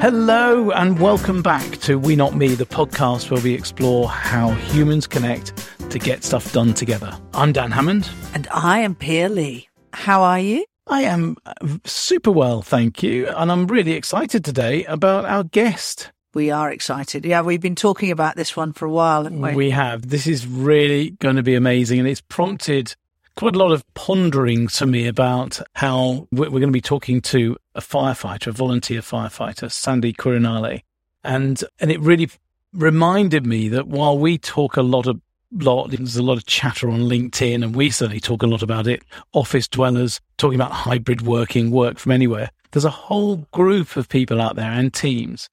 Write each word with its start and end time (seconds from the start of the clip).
Hello, 0.00 0.70
and 0.70 1.00
welcome 1.00 1.42
back 1.42 1.78
to 1.78 1.98
We 1.98 2.14
Not 2.14 2.36
Me, 2.36 2.54
the 2.54 2.64
podcast 2.64 3.32
where 3.32 3.42
we 3.42 3.52
explore 3.52 4.08
how 4.08 4.50
humans 4.50 5.08
connect 5.08 5.52
to 5.90 5.98
get 5.98 6.22
stuff 6.22 6.52
done 6.52 6.72
together. 6.72 7.18
I'm 7.34 7.50
Dan 7.50 7.72
Hammond. 7.72 8.08
And 8.32 8.46
I 8.52 8.78
am 8.78 8.94
Pia 8.94 9.28
Lee. 9.28 9.68
How 9.92 10.22
are 10.22 10.38
you? 10.38 10.64
I 10.86 11.02
am 11.02 11.36
uh, 11.44 11.52
super 11.84 12.30
well, 12.30 12.62
thank 12.62 13.02
you. 13.02 13.26
And 13.26 13.50
I'm 13.50 13.66
really 13.66 13.94
excited 13.94 14.44
today 14.44 14.84
about 14.84 15.24
our 15.24 15.42
guest. 15.42 16.12
We 16.32 16.52
are 16.52 16.70
excited. 16.70 17.24
Yeah, 17.24 17.42
we've 17.42 17.60
been 17.60 17.74
talking 17.74 18.12
about 18.12 18.36
this 18.36 18.56
one 18.56 18.72
for 18.72 18.84
a 18.84 18.90
while, 18.92 19.24
haven't 19.24 19.40
we? 19.40 19.56
We 19.56 19.70
have. 19.70 20.08
This 20.08 20.28
is 20.28 20.46
really 20.46 21.10
going 21.10 21.34
to 21.34 21.42
be 21.42 21.56
amazing. 21.56 21.98
And 21.98 22.06
it's 22.06 22.20
prompted 22.20 22.94
quite 23.38 23.54
a 23.54 23.58
lot 23.58 23.70
of 23.70 23.84
pondering 23.94 24.66
to 24.66 24.84
me 24.84 25.06
about 25.06 25.60
how 25.74 26.26
we're 26.32 26.50
going 26.50 26.62
to 26.62 26.72
be 26.72 26.80
talking 26.80 27.20
to 27.20 27.56
a 27.76 27.80
firefighter, 27.80 28.48
a 28.48 28.52
volunteer 28.52 29.00
firefighter, 29.00 29.70
Sandy 29.70 30.12
Quirinale. 30.12 30.82
And, 31.22 31.62
and 31.78 31.92
it 31.92 32.00
really 32.00 32.28
reminded 32.72 33.46
me 33.46 33.68
that 33.68 33.86
while 33.86 34.18
we 34.18 34.38
talk 34.38 34.76
a 34.76 34.82
lot 34.82 35.06
of 35.06 35.20
lot, 35.52 35.92
there's 35.92 36.16
a 36.16 36.22
lot 36.22 36.36
of 36.36 36.46
chatter 36.46 36.90
on 36.90 37.02
LinkedIn 37.02 37.62
and 37.62 37.76
we 37.76 37.90
certainly 37.90 38.18
talk 38.18 38.42
a 38.42 38.48
lot 38.48 38.64
about 38.64 38.88
it. 38.88 39.04
Office 39.32 39.68
dwellers 39.68 40.20
talking 40.36 40.56
about 40.56 40.72
hybrid 40.72 41.22
working, 41.22 41.70
work 41.70 41.98
from 41.98 42.10
anywhere. 42.10 42.50
There's 42.72 42.84
a 42.84 42.90
whole 42.90 43.46
group 43.52 43.96
of 43.96 44.08
people 44.08 44.40
out 44.40 44.56
there 44.56 44.72
and 44.72 44.92
teams 44.92 45.48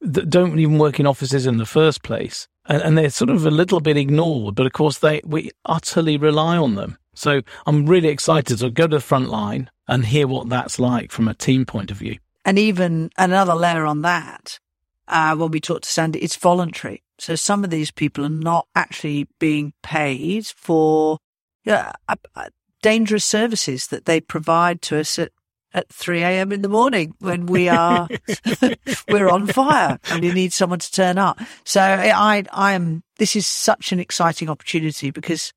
that 0.00 0.28
don't 0.28 0.58
even 0.58 0.76
work 0.76 0.98
in 0.98 1.06
offices 1.06 1.46
in 1.46 1.58
the 1.58 1.66
first 1.66 2.02
place 2.02 2.48
and, 2.68 2.82
and 2.82 2.98
they're 2.98 3.10
sort 3.10 3.30
of 3.30 3.46
a 3.46 3.50
little 3.50 3.80
bit 3.80 3.96
ignored. 3.96 4.54
But 4.54 4.66
of 4.66 4.72
course, 4.72 4.98
they 4.98 5.20
we 5.24 5.50
utterly 5.64 6.16
rely 6.16 6.56
on 6.56 6.74
them. 6.74 6.98
So 7.16 7.42
I'm 7.66 7.86
really 7.86 8.08
excited 8.08 8.58
to 8.58 8.70
go 8.70 8.86
to 8.86 8.96
the 8.96 9.00
front 9.00 9.28
line 9.28 9.70
and 9.88 10.04
hear 10.04 10.26
what 10.26 10.48
that's 10.48 10.78
like 10.78 11.10
from 11.10 11.28
a 11.28 11.34
team 11.34 11.64
point 11.64 11.90
of 11.90 11.96
view. 11.96 12.18
And 12.44 12.58
even 12.58 13.10
another 13.18 13.54
layer 13.54 13.84
on 13.84 14.02
that, 14.02 14.60
uh, 15.08 15.34
when 15.36 15.50
we 15.50 15.60
talk 15.60 15.82
to 15.82 15.88
Sandy, 15.88 16.20
it's 16.20 16.36
voluntary. 16.36 17.02
So 17.18 17.34
some 17.34 17.64
of 17.64 17.70
these 17.70 17.90
people 17.90 18.24
are 18.24 18.28
not 18.28 18.68
actually 18.74 19.28
being 19.38 19.72
paid 19.82 20.46
for 20.46 21.18
uh, 21.66 21.92
uh, 22.08 22.48
dangerous 22.82 23.24
services 23.24 23.88
that 23.88 24.04
they 24.04 24.20
provide 24.20 24.82
to 24.82 25.00
us 25.00 25.18
at 25.18 25.32
at 25.76 25.92
3 25.92 26.22
a.m. 26.22 26.52
in 26.52 26.62
the 26.62 26.68
morning 26.68 27.14
when 27.18 27.44
we 27.46 27.68
are, 27.68 28.08
we're 29.10 29.28
on 29.28 29.46
fire 29.46 29.98
and 30.10 30.24
you 30.24 30.32
need 30.32 30.52
someone 30.52 30.78
to 30.78 30.90
turn 30.90 31.18
up. 31.18 31.38
So 31.64 31.80
I, 31.82 32.44
I 32.50 32.72
am, 32.72 33.02
this 33.18 33.36
is 33.36 33.46
such 33.46 33.92
an 33.92 34.00
exciting 34.00 34.48
opportunity 34.48 35.10
because, 35.10 35.52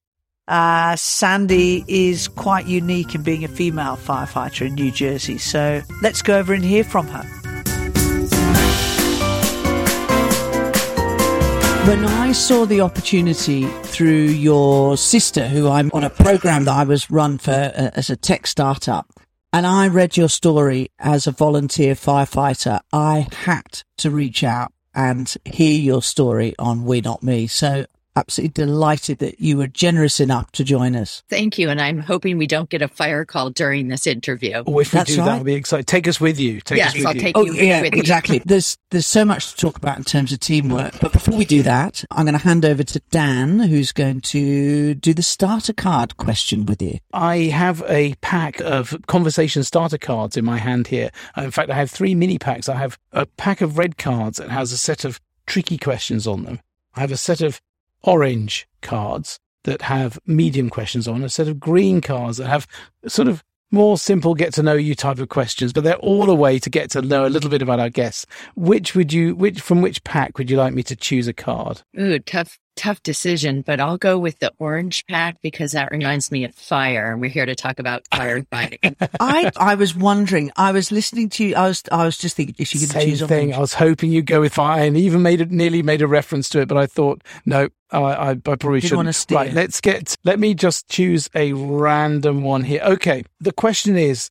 uh, 0.50 0.95
Sandy 0.95 1.86
is 1.88 2.28
quite 2.28 2.66
unique 2.66 3.14
in 3.16 3.22
being 3.22 3.44
a 3.44 3.47
female 3.47 3.95
firefighter 3.95 4.67
in 4.67 4.73
New 4.73 4.91
Jersey. 4.91 5.38
So 5.38 5.81
let's 6.02 6.22
go 6.22 6.39
over 6.39 6.53
and 6.53 6.64
hear 6.64 6.83
from 6.83 7.08
her. 7.08 7.23
When 11.88 12.06
I 12.06 12.33
saw 12.33 12.66
the 12.66 12.81
opportunity 12.81 13.66
through 13.66 14.25
your 14.25 14.97
sister, 14.97 15.47
who 15.47 15.69
I'm 15.69 15.89
on 15.94 16.03
a 16.03 16.09
program 16.09 16.66
that 16.66 16.75
I 16.75 16.84
was 16.84 17.09
run 17.09 17.38
for 17.38 17.52
uh, 17.52 17.91
as 17.95 18.09
a 18.09 18.16
tech 18.16 18.45
startup, 18.47 19.08
and 19.53 19.66
I 19.66 19.88
read 19.88 20.17
your 20.17 20.30
story 20.30 20.91
as 21.00 21.25
a 21.25 21.31
volunteer 21.31 21.95
firefighter, 21.95 22.80
I 22.94 23.28
had 23.34 23.81
to 23.97 24.11
reach 24.11 24.44
out 24.44 24.72
and 24.94 25.34
hear 25.45 25.80
your 25.80 26.03
story 26.03 26.53
on 26.59 26.86
We 26.86 27.02
Not 27.02 27.23
Me. 27.23 27.47
So 27.47 27.86
absolutely 28.16 28.52
delighted 28.54 29.20
that 29.20 29.40
you 29.40 29.58
were 29.58 29.68
generous 29.68 30.20
enough 30.20 30.52
to 30.54 30.64
join 30.64 30.96
us. 30.96 31.24
Thank 31.30 31.58
you. 31.58 31.70
And 31.70 31.80
I'm 31.80 32.00
hoping 32.00 32.38
we 32.38 32.48
don't 32.48 32.70
get 32.70 32.82
a 32.82 32.88
fire 32.88 33.26
call 33.26 33.50
during 33.50 33.88
this 33.88 34.08
interview. 34.08 34.64
Oh, 34.66 34.80
if 34.80 34.94
we 34.94 34.98
That's 34.98 35.14
do, 35.14 35.20
right. 35.20 35.26
that 35.26 35.38
would 35.38 35.46
be 35.46 35.54
exciting. 35.54 35.86
Take 35.86 36.08
us 36.08 36.20
with 36.20 36.40
you. 36.40 36.62
Take 36.62 36.78
yes, 36.78 36.90
us 36.90 36.96
with 36.96 37.06
I'll 37.06 37.16
you. 37.16 37.22
take 37.22 37.38
oh, 37.38 37.46
you 37.46 37.54
yeah, 37.54 37.82
with 37.82 37.94
exactly. 37.94 38.40
there's, 38.46 38.78
there's 38.92 39.08
so 39.08 39.24
much 39.24 39.52
to 39.52 39.58
talk 39.58 39.78
about 39.78 39.98
in 39.98 40.04
terms 40.04 40.31
of 40.34 40.40
teamwork. 40.40 41.00
But 41.00 41.14
before 41.14 41.38
we 41.38 41.46
do 41.46 41.64
that, 41.64 42.03
I'm 42.12 42.25
going 42.25 42.38
to 42.38 42.44
hand 42.44 42.66
over 42.66 42.84
to 42.84 43.02
Dan, 43.12 43.59
who's 43.59 43.92
going 43.92 44.22
to 44.22 44.96
do 44.96 45.14
the 45.14 45.24
starter 45.24 45.74
card 45.74 46.18
question 46.18 46.66
with 46.66 46.81
you. 46.81 47.00
I 47.14 47.38
have 47.46 47.84
a 47.88 48.16
pack 48.22 48.59
of 48.62 48.96
conversation 49.08 49.64
starter 49.64 49.98
cards 49.98 50.36
in 50.36 50.46
my 50.46 50.58
hand 50.58 50.88
here. 50.88 51.12
Uh, 51.38 51.44
in 51.44 51.52
fact, 51.52 51.69
I 51.69 51.75
have 51.75 51.92
three 51.92 52.16
mini 52.16 52.38
packs. 52.38 52.69
I 52.69 52.75
have 52.75 52.98
a 53.12 53.25
pack 53.25 53.62
of 53.62 53.78
red 53.78 53.98
cards 53.98 54.38
that 54.38 54.50
has 54.50 54.72
a 54.72 54.78
set 54.78 55.06
of 55.06 55.19
tricky 55.46 55.78
questions 55.78 56.28
on 56.28 56.44
them. 56.44 56.59
I 56.96 57.02
have 57.02 57.12
a 57.12 57.18
set 57.18 57.42
of 57.42 57.62
orange 58.04 58.68
cards 58.82 59.40
that 59.64 59.82
have 59.84 60.20
medium 60.26 60.70
questions 60.70 61.08
on, 61.08 61.24
a 61.24 61.30
set 61.30 61.48
of 61.48 61.60
green 61.60 62.02
cards 62.02 62.38
that 62.38 62.48
have 62.48 62.68
sort 63.08 63.28
of 63.28 63.44
more 63.72 63.98
simple 63.98 64.34
get 64.34 64.54
to 64.54 64.64
know 64.64 64.74
you 64.74 64.96
type 64.96 65.20
of 65.20 65.30
questions, 65.30 65.74
but 65.74 65.84
they're 65.84 65.96
all 65.98 66.30
a 66.30 66.36
way 66.36 66.58
to 66.60 66.70
get 66.70 66.90
to 66.92 67.02
know 67.02 67.26
a 67.26 67.30
little 67.30 67.50
bit 67.50 67.62
about 67.62 67.80
our 67.80 67.90
guests. 67.90 68.26
Which 68.56 68.96
would 68.96 69.14
you, 69.14 69.36
which, 69.36 69.62
from 69.62 69.82
which 69.82 70.04
pack 70.04 70.38
would 70.38 70.50
you 70.50 70.58
like 70.58 70.74
me 70.74 70.84
to 70.84 70.96
choose 70.96 71.28
a 71.28 71.34
card? 71.34 71.84
Ooh, 72.00 72.20
tough, 72.20 72.58
tough 72.79 73.03
decision, 73.03 73.62
but 73.62 73.81
I'll 73.81 73.97
go 73.97 74.17
with 74.17 74.40
the 74.40 74.53
orange 74.57 75.06
pack 75.07 75.41
because 75.41 75.73
that 75.73 75.91
reminds 75.91 76.31
me 76.31 76.45
of 76.45 76.56
fire. 76.56 77.12
And 77.12 77.19
we're 77.19 77.29
here 77.29 77.45
to 77.45 77.53
talk 77.53 77.78
about 77.78 78.06
firefighting. 78.06 78.95
I, 79.19 79.51
I 79.57 79.75
was 79.75 79.94
wondering, 79.94 80.50
I 80.56 80.72
was 80.72 80.89
listening 80.89 81.28
to 81.31 81.44
you. 81.44 81.56
I 81.56 81.68
was, 81.68 81.84
I 81.91 82.06
was 82.06 82.18
just 82.18 82.38
thinking, 82.38 82.56
is 82.57 82.69
she 82.69 82.79
going 82.79 82.89
to 82.89 83.06
choose 83.06 83.19
thing. 83.28 83.47
orange? 83.50 83.53
I 83.53 83.59
was 83.59 83.73
hoping 83.73 84.13
you'd 84.13 84.25
go 84.25 84.39
with 84.39 84.53
fire 84.53 84.84
and 84.84 84.95
even 84.95 85.22
made 85.22 85.41
it, 85.41 85.51
nearly 85.51 85.84
made 85.84 86.01
a 86.01 86.07
reference 86.07 86.47
to 86.50 86.62
it, 86.62 86.69
but 86.69 86.78
I 86.78 86.85
thought, 86.85 87.22
no, 87.45 87.68
I, 87.91 87.97
I, 87.97 88.29
I 88.31 88.35
probably 88.35 88.79
should. 88.79 88.97
Right, 89.29 89.53
let's 89.53 89.81
get, 89.81 90.16
let 90.23 90.39
me 90.39 90.53
just 90.53 90.88
choose 90.88 91.29
a 91.35 91.51
random 91.51 92.44
one 92.44 92.63
here. 92.63 92.81
Okay. 92.81 93.25
The 93.41 93.51
question 93.51 93.97
is, 93.97 94.29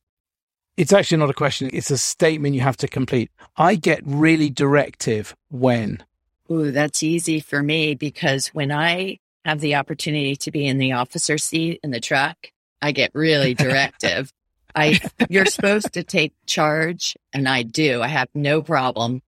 it's 0.75 0.93
actually 0.93 1.17
not 1.17 1.29
a 1.29 1.33
question. 1.33 1.69
It's 1.71 1.91
a 1.91 1.97
statement 1.97 2.55
you 2.55 2.61
have 2.61 2.77
to 2.77 2.87
complete. 2.87 3.29
I 3.57 3.75
get 3.75 4.01
really 4.05 4.49
directive 4.49 5.35
when 5.49 6.03
Ooh, 6.51 6.71
that's 6.71 7.03
easy 7.03 7.39
for 7.39 7.61
me 7.61 7.95
because 7.95 8.47
when 8.47 8.71
I 8.71 9.19
have 9.45 9.59
the 9.59 9.75
opportunity 9.75 10.35
to 10.37 10.51
be 10.51 10.65
in 10.65 10.77
the 10.77 10.93
officer 10.93 11.37
seat 11.37 11.79
in 11.83 11.91
the 11.91 11.99
truck, 11.99 12.37
I 12.81 12.91
get 12.91 13.11
really 13.13 13.53
directive. 13.55 14.31
I, 14.75 14.99
you're 15.29 15.45
supposed 15.45 15.93
to 15.93 16.03
take 16.03 16.33
charge 16.45 17.15
and 17.33 17.47
I 17.47 17.63
do. 17.63 18.01
I 18.01 18.07
have 18.07 18.29
no 18.33 18.61
problem 18.61 19.21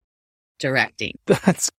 directing. 0.59 1.17
That's 1.25 1.71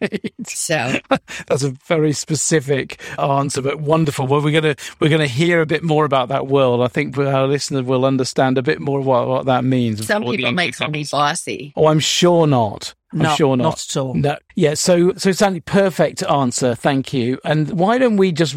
Right. 0.00 0.32
So 0.46 0.94
that's 1.46 1.62
a 1.62 1.70
very 1.86 2.12
specific 2.12 3.00
answer, 3.18 3.62
but 3.62 3.80
wonderful. 3.80 4.26
Well, 4.26 4.42
we're 4.42 4.60
gonna 4.60 4.76
we're 5.00 5.08
gonna 5.08 5.26
hear 5.26 5.60
a 5.60 5.66
bit 5.66 5.82
more 5.82 6.04
about 6.04 6.28
that 6.28 6.46
world. 6.46 6.82
I 6.82 6.88
think 6.88 7.16
our 7.16 7.46
listeners 7.46 7.84
will 7.84 8.04
understand 8.04 8.58
a 8.58 8.62
bit 8.62 8.80
more 8.80 9.00
what 9.00 9.28
what 9.28 9.46
that 9.46 9.64
means. 9.64 10.06
Some 10.06 10.24
people 10.24 10.52
might 10.52 10.76
call 10.76 10.90
me 10.90 11.06
bossy. 11.10 11.72
Oh, 11.76 11.86
I'm 11.86 12.00
sure 12.00 12.46
not. 12.46 12.94
I'm 13.12 13.20
no, 13.20 13.34
sure 13.34 13.56
not. 13.56 13.64
Not 13.64 13.86
at 13.88 13.96
all. 13.96 14.14
No. 14.14 14.36
Yeah. 14.56 14.74
So 14.74 15.14
so 15.14 15.32
Sandy, 15.32 15.60
perfect 15.60 16.22
answer. 16.24 16.74
Thank 16.74 17.12
you. 17.12 17.38
And 17.44 17.70
why 17.70 17.98
don't 17.98 18.16
we 18.16 18.32
just 18.32 18.56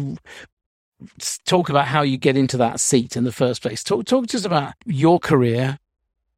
talk 1.46 1.70
about 1.70 1.86
how 1.86 2.02
you 2.02 2.18
get 2.18 2.36
into 2.36 2.56
that 2.58 2.80
seat 2.80 3.16
in 3.16 3.24
the 3.24 3.32
first 3.32 3.62
place? 3.62 3.82
Talk 3.82 4.04
talk 4.04 4.26
to 4.28 4.36
us 4.36 4.44
about 4.44 4.74
your 4.84 5.18
career, 5.18 5.78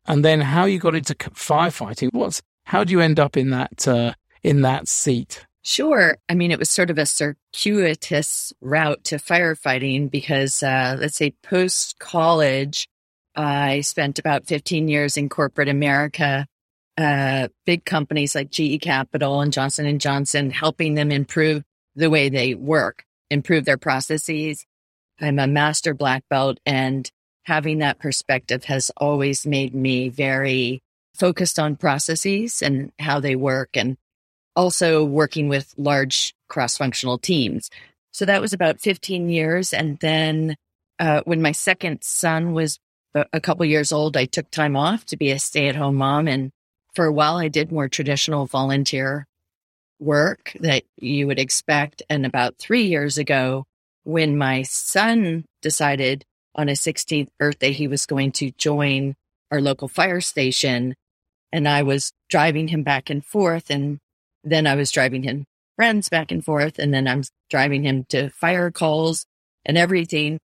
and 0.06 0.24
then 0.24 0.40
how 0.40 0.66
you 0.66 0.78
got 0.78 0.94
into 0.94 1.14
firefighting. 1.14 2.10
What's 2.12 2.42
how 2.66 2.84
do 2.84 2.92
you 2.92 3.00
end 3.00 3.18
up 3.18 3.36
in 3.36 3.50
that? 3.50 3.88
Uh, 3.88 4.14
in 4.42 4.62
that 4.62 4.88
seat? 4.88 5.46
Sure. 5.62 6.16
I 6.28 6.34
mean, 6.34 6.50
it 6.50 6.58
was 6.58 6.70
sort 6.70 6.90
of 6.90 6.98
a 6.98 7.06
circuitous 7.06 8.52
route 8.60 9.04
to 9.04 9.16
firefighting 9.16 10.10
because, 10.10 10.62
uh, 10.62 10.96
let's 10.98 11.16
say 11.16 11.34
post 11.42 11.98
college, 12.00 12.88
I 13.36 13.82
spent 13.82 14.18
about 14.18 14.46
15 14.46 14.88
years 14.88 15.16
in 15.16 15.28
corporate 15.28 15.68
America, 15.68 16.46
uh, 16.98 17.48
big 17.64 17.84
companies 17.84 18.34
like 18.34 18.50
GE 18.50 18.80
Capital 18.82 19.40
and 19.40 19.52
Johnson 19.52 19.86
and 19.86 20.00
Johnson, 20.00 20.50
helping 20.50 20.94
them 20.94 21.12
improve 21.12 21.62
the 21.94 22.10
way 22.10 22.28
they 22.28 22.54
work, 22.54 23.04
improve 23.30 23.64
their 23.64 23.78
processes. 23.78 24.66
I'm 25.20 25.38
a 25.38 25.46
master 25.46 25.94
black 25.94 26.24
belt 26.28 26.58
and 26.66 27.08
having 27.44 27.78
that 27.78 27.98
perspective 27.98 28.64
has 28.64 28.90
always 28.96 29.46
made 29.46 29.74
me 29.74 30.08
very 30.08 30.80
focused 31.14 31.58
on 31.58 31.76
processes 31.76 32.62
and 32.62 32.92
how 32.98 33.20
they 33.20 33.36
work 33.36 33.70
and 33.74 33.96
also 34.54 35.04
working 35.04 35.48
with 35.48 35.74
large 35.76 36.34
cross 36.48 36.76
functional 36.76 37.18
teams. 37.18 37.70
So 38.12 38.24
that 38.26 38.40
was 38.40 38.52
about 38.52 38.80
15 38.80 39.28
years. 39.28 39.72
And 39.72 39.98
then 40.00 40.56
uh, 40.98 41.22
when 41.24 41.40
my 41.42 41.52
second 41.52 42.04
son 42.04 42.52
was 42.52 42.78
a 43.14 43.40
couple 43.40 43.64
years 43.66 43.92
old, 43.92 44.16
I 44.16 44.24
took 44.24 44.50
time 44.50 44.76
off 44.76 45.04
to 45.06 45.16
be 45.16 45.30
a 45.30 45.38
stay 45.38 45.68
at 45.68 45.76
home 45.76 45.96
mom. 45.96 46.28
And 46.28 46.50
for 46.94 47.06
a 47.06 47.12
while, 47.12 47.36
I 47.36 47.48
did 47.48 47.72
more 47.72 47.88
traditional 47.88 48.46
volunteer 48.46 49.26
work 49.98 50.56
that 50.60 50.84
you 50.96 51.26
would 51.26 51.38
expect. 51.38 52.02
And 52.08 52.26
about 52.26 52.56
three 52.58 52.84
years 52.84 53.18
ago, 53.18 53.64
when 54.04 54.36
my 54.36 54.62
son 54.62 55.44
decided 55.60 56.24
on 56.54 56.68
his 56.68 56.80
16th 56.80 57.28
birthday, 57.38 57.72
he 57.72 57.86
was 57.86 58.06
going 58.06 58.32
to 58.32 58.50
join 58.52 59.14
our 59.50 59.60
local 59.60 59.88
fire 59.88 60.20
station. 60.20 60.94
And 61.52 61.68
I 61.68 61.82
was 61.82 62.12
driving 62.28 62.68
him 62.68 62.82
back 62.82 63.10
and 63.10 63.24
forth. 63.24 63.70
And 63.70 63.98
then 64.44 64.66
I 64.66 64.74
was 64.74 64.90
driving 64.90 65.22
him 65.22 65.46
friends 65.76 66.08
back 66.08 66.30
and 66.30 66.44
forth. 66.44 66.78
And 66.78 66.92
then 66.92 67.08
I'm 67.08 67.22
driving 67.50 67.82
him 67.82 68.04
to 68.10 68.30
fire 68.30 68.70
calls 68.70 69.26
and 69.64 69.78
everything. 69.78 70.38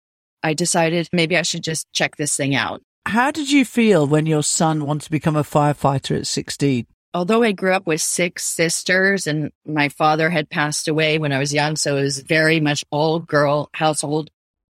I 0.43 0.53
decided 0.53 1.09
maybe 1.11 1.37
I 1.37 1.41
should 1.41 1.63
just 1.63 1.87
check 1.93 2.15
this 2.15 2.35
thing 2.35 2.55
out. 2.55 2.81
how 3.05 3.31
did 3.31 3.51
you 3.51 3.63
feel 3.65 4.05
when 4.07 4.25
your 4.25 4.43
son 4.43 4.85
wanted 4.85 5.03
to 5.03 5.11
become 5.11 5.35
a 5.35 5.43
firefighter 5.43 6.17
at 6.17 6.27
16? 6.27 6.85
Although 7.13 7.43
I 7.43 7.51
grew 7.51 7.73
up 7.73 7.87
with 7.87 8.01
six 8.01 8.43
sisters 8.45 9.27
and 9.27 9.51
my 9.65 9.89
father 9.89 10.29
had 10.29 10.49
passed 10.49 10.87
away 10.87 11.17
when 11.17 11.31
I 11.31 11.39
was 11.39 11.53
young, 11.53 11.75
so 11.75 11.97
it 11.97 12.01
was 12.01 12.19
very 12.19 12.59
much 12.59 12.83
all 12.91 13.19
girl 13.19 13.69
household. 13.73 14.29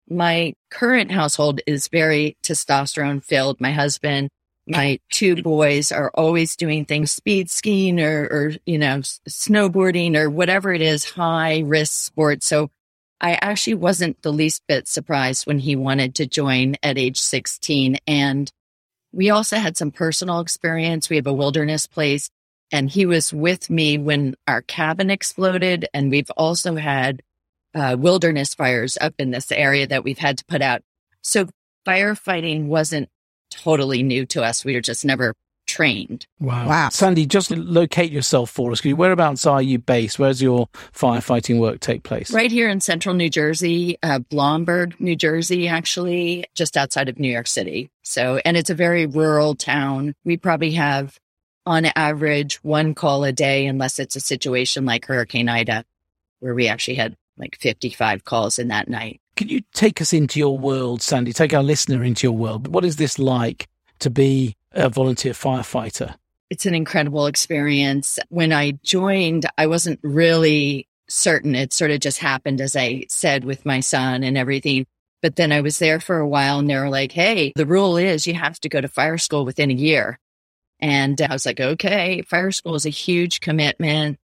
My 0.09 0.53
current 0.69 1.11
household 1.11 1.61
is 1.67 1.89
very 1.89 2.37
testosterone 2.43 3.23
filled. 3.23 3.59
My 3.59 3.71
husband, 3.71 4.29
my 4.67 4.99
two 5.09 5.41
boys 5.41 5.91
are 5.91 6.11
always 6.13 6.55
doing 6.55 6.85
things, 6.85 7.11
speed 7.11 7.49
skiing 7.49 7.99
or, 7.99 8.23
or, 8.25 8.51
you 8.65 8.77
know, 8.77 8.99
snowboarding 8.99 10.15
or 10.15 10.29
whatever 10.29 10.73
it 10.73 10.81
is, 10.81 11.05
high 11.05 11.59
risk 11.65 12.05
sports. 12.05 12.45
So 12.45 12.69
I 13.21 13.33
actually 13.41 13.75
wasn't 13.75 14.21
the 14.21 14.33
least 14.33 14.63
bit 14.67 14.87
surprised 14.87 15.47
when 15.47 15.59
he 15.59 15.75
wanted 15.75 16.15
to 16.15 16.27
join 16.27 16.75
at 16.83 16.97
age 16.97 17.19
16. 17.19 17.97
And 18.05 18.51
we 19.11 19.29
also 19.29 19.57
had 19.57 19.77
some 19.77 19.91
personal 19.91 20.41
experience. 20.41 21.09
We 21.09 21.15
have 21.15 21.27
a 21.27 21.33
wilderness 21.33 21.87
place 21.87 22.29
and 22.71 22.89
he 22.89 23.05
was 23.05 23.33
with 23.33 23.69
me 23.69 23.97
when 23.97 24.35
our 24.47 24.61
cabin 24.61 25.09
exploded. 25.09 25.87
And 25.93 26.11
we've 26.11 26.29
also 26.31 26.75
had 26.75 27.23
uh, 27.73 27.95
wilderness 27.97 28.53
fires 28.53 28.97
up 28.99 29.13
in 29.17 29.31
this 29.31 29.51
area 29.51 29.87
that 29.87 30.03
we've 30.03 30.17
had 30.17 30.37
to 30.39 30.45
put 30.45 30.61
out. 30.61 30.81
So 31.21 31.47
firefighting 31.87 32.65
wasn't 32.65 33.09
totally 33.49 34.03
new 34.03 34.25
to 34.27 34.43
us. 34.43 34.63
We 34.65 34.73
were 34.73 34.81
just 34.81 35.05
never 35.05 35.33
trained. 35.67 36.25
Wow. 36.39 36.67
Wow. 36.67 36.89
Sandy, 36.89 37.25
just 37.25 37.51
locate 37.51 38.11
yourself 38.11 38.49
for 38.49 38.71
us. 38.71 38.83
Whereabouts 38.83 39.45
are 39.45 39.61
you 39.61 39.77
based? 39.77 40.17
Where's 40.17 40.41
your 40.41 40.67
firefighting 40.93 41.59
work 41.59 41.79
take 41.79 42.03
place? 42.03 42.31
Right 42.31 42.51
here 42.51 42.69
in 42.69 42.79
central 42.79 43.13
New 43.13 43.29
Jersey, 43.29 43.97
uh, 44.01 44.19
Blomberg, 44.19 44.99
New 44.99 45.15
Jersey, 45.15 45.67
actually, 45.67 46.45
just 46.55 46.77
outside 46.77 47.09
of 47.09 47.19
New 47.19 47.31
York 47.31 47.47
City. 47.47 47.89
So, 48.01 48.39
and 48.45 48.57
it's 48.57 48.69
a 48.69 48.75
very 48.75 49.05
rural 49.05 49.55
town. 49.55 50.15
We 50.23 50.37
probably 50.37 50.71
have 50.71 51.19
on 51.65 51.85
average 51.95 52.55
one 52.63 52.95
call 52.95 53.25
a 53.25 53.33
day, 53.33 53.67
unless 53.67 53.99
it's 53.99 54.15
a 54.15 54.21
situation 54.21 54.85
like 54.85 55.05
Hurricane 55.05 55.49
Ida, 55.49 55.83
where 56.39 56.55
we 56.55 56.69
actually 56.69 56.95
had 56.95 57.15
like 57.37 57.57
55 57.59 58.23
calls 58.23 58.57
in 58.57 58.69
that 58.69 58.87
night. 58.87 59.19
Can 59.37 59.49
you 59.49 59.61
take 59.73 60.01
us 60.01 60.13
into 60.13 60.39
your 60.39 60.57
world, 60.57 61.03
Sandy? 61.03 61.31
Take 61.31 61.53
our 61.53 61.61
listener 61.61 62.03
into 62.03 62.25
your 62.25 62.35
world. 62.35 62.67
What 62.67 62.83
is 62.83 62.95
this 62.95 63.19
like 63.19 63.67
to 63.99 64.09
be 64.09 64.55
a 64.71 64.89
volunteer 64.89 65.33
firefighter? 65.33 66.15
It's 66.49 66.65
an 66.65 66.73
incredible 66.73 67.27
experience. 67.27 68.17
When 68.29 68.51
I 68.51 68.71
joined, 68.83 69.45
I 69.55 69.67
wasn't 69.67 69.99
really 70.01 70.87
certain. 71.07 71.53
It 71.53 71.71
sort 71.71 71.91
of 71.91 71.99
just 71.99 72.17
happened, 72.17 72.61
as 72.61 72.75
I 72.75 73.05
said, 73.09 73.45
with 73.45 73.63
my 73.63 73.79
son 73.79 74.23
and 74.23 74.39
everything. 74.39 74.87
But 75.21 75.35
then 75.35 75.51
I 75.51 75.61
was 75.61 75.77
there 75.77 75.99
for 75.99 76.17
a 76.17 76.27
while 76.27 76.57
and 76.57 76.67
they 76.67 76.75
were 76.75 76.89
like, 76.89 77.11
Hey, 77.11 77.53
the 77.55 77.65
rule 77.67 77.95
is 77.95 78.25
you 78.25 78.33
have 78.33 78.59
to 78.61 78.69
go 78.69 78.81
to 78.81 78.87
fire 78.87 79.19
school 79.19 79.45
within 79.45 79.69
a 79.69 79.75
year. 79.75 80.19
And 80.79 81.19
I 81.21 81.33
was 81.33 81.45
like, 81.45 81.59
okay, 81.59 82.21
fire 82.21 82.51
school 82.51 82.75
is 82.75 82.85
a 82.85 82.89
huge 82.89 83.39
commitment, 83.39 84.17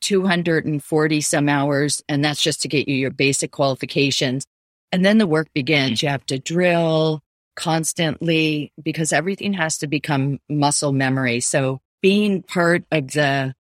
240 0.00 1.20
some 1.20 1.48
hours. 1.48 2.02
And 2.08 2.24
that's 2.24 2.42
just 2.42 2.62
to 2.62 2.68
get 2.68 2.88
you 2.88 2.94
your 2.94 3.10
basic 3.10 3.50
qualifications. 3.50 4.44
And 4.92 5.04
then 5.04 5.18
the 5.18 5.26
work 5.26 5.48
begins. 5.54 6.02
You 6.02 6.08
have 6.08 6.26
to 6.26 6.38
drill, 6.38 7.22
constantly 7.56 8.72
because 8.82 9.12
everything 9.12 9.52
has 9.52 9.78
to 9.78 9.86
become 9.86 10.38
muscle 10.48 10.92
memory. 10.92 11.40
So 11.40 11.80
being 12.00 12.42
part 12.42 12.84
of 12.90 13.12
the 13.12 13.54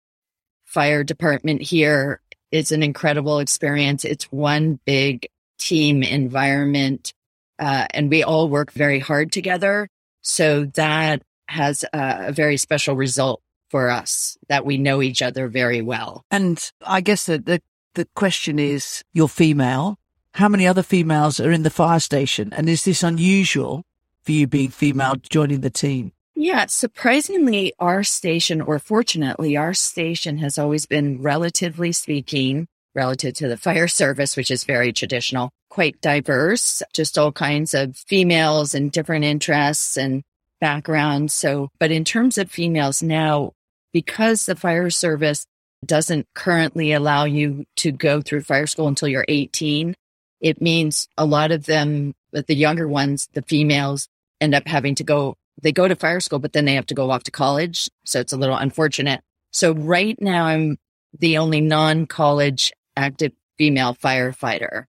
fire 0.65 1.03
department 1.03 1.61
here 1.61 2.21
is 2.51 2.71
an 2.71 2.83
incredible 2.83 3.39
experience. 3.39 4.05
It's 4.05 4.31
one 4.31 4.79
big 4.85 5.27
team 5.57 6.03
environment. 6.03 7.13
Uh, 7.59 7.87
and 7.91 8.09
we 8.09 8.23
all 8.23 8.49
work 8.49 8.71
very 8.71 8.99
hard 8.99 9.31
together. 9.31 9.89
So 10.21 10.65
that 10.75 11.23
has 11.47 11.83
a, 11.91 12.27
a 12.27 12.31
very 12.31 12.57
special 12.57 12.95
result 12.95 13.41
for 13.69 13.89
us 13.89 14.37
that 14.47 14.65
we 14.65 14.77
know 14.77 15.01
each 15.01 15.21
other 15.21 15.47
very 15.47 15.81
well. 15.81 16.23
And 16.31 16.59
I 16.85 17.01
guess 17.01 17.25
the, 17.25 17.39
the, 17.39 17.61
the 17.95 18.07
question 18.15 18.59
is, 18.59 19.03
you're 19.13 19.27
female. 19.27 19.97
How 20.33 20.47
many 20.47 20.67
other 20.67 20.83
females 20.83 21.39
are 21.39 21.51
in 21.51 21.63
the 21.63 21.69
fire 21.69 21.99
station? 21.99 22.53
And 22.53 22.69
is 22.69 22.85
this 22.85 23.03
unusual 23.03 23.83
for 24.23 24.31
you 24.31 24.47
being 24.47 24.69
female 24.69 25.15
joining 25.15 25.61
the 25.61 25.69
team? 25.69 26.11
Yeah, 26.35 26.67
surprisingly, 26.67 27.73
our 27.79 28.03
station, 28.03 28.61
or 28.61 28.77
fortunately, 28.77 29.57
our 29.57 29.73
station 29.73 30.37
has 30.37 30.59
always 30.59 30.85
been 30.85 31.19
relatively 31.19 31.91
speaking, 31.91 32.67
relative 32.93 33.33
to 33.35 33.47
the 33.47 33.57
fire 33.57 33.87
service, 33.87 34.37
which 34.37 34.51
is 34.51 34.63
very 34.63 34.93
traditional, 34.93 35.49
quite 35.69 35.99
diverse, 35.99 36.83
just 36.93 37.17
all 37.17 37.31
kinds 37.31 37.73
of 37.73 37.97
females 37.97 38.75
and 38.75 38.91
different 38.91 39.25
interests 39.25 39.97
and 39.97 40.21
backgrounds. 40.61 41.33
So, 41.33 41.69
but 41.79 41.91
in 41.91 42.03
terms 42.03 42.37
of 42.37 42.51
females 42.51 43.01
now, 43.01 43.53
because 43.93 44.45
the 44.45 44.55
fire 44.55 44.89
service 44.89 45.45
doesn't 45.85 46.27
currently 46.33 46.91
allow 46.93 47.25
you 47.25 47.65
to 47.77 47.91
go 47.91 48.21
through 48.21 48.41
fire 48.41 48.67
school 48.67 48.87
until 48.87 49.07
you're 49.07 49.25
18, 49.27 49.95
it 50.41 50.61
means 50.61 51.07
a 51.17 51.25
lot 51.25 51.51
of 51.51 51.65
them, 51.65 52.13
the 52.31 52.55
younger 52.55 52.87
ones, 52.87 53.27
the 53.33 53.41
females 53.41 54.07
end 54.39 54.53
up 54.53 54.67
having 54.67 54.95
to 54.95 55.03
go, 55.03 55.35
they 55.61 55.71
go 55.71 55.87
to 55.87 55.95
fire 55.95 56.19
school, 56.19 56.39
but 56.39 56.53
then 56.53 56.65
they 56.65 56.75
have 56.75 56.85
to 56.87 56.93
go 56.93 57.09
off 57.09 57.23
to 57.23 57.31
college. 57.31 57.89
So 58.05 58.19
it's 58.19 58.33
a 58.33 58.37
little 58.37 58.55
unfortunate. 58.55 59.21
So 59.51 59.73
right 59.73 60.19
now 60.21 60.45
I'm 60.45 60.77
the 61.17 61.37
only 61.37 61.61
non-college 61.61 62.73
active 62.95 63.31
female 63.57 63.95
firefighter. 63.95 64.85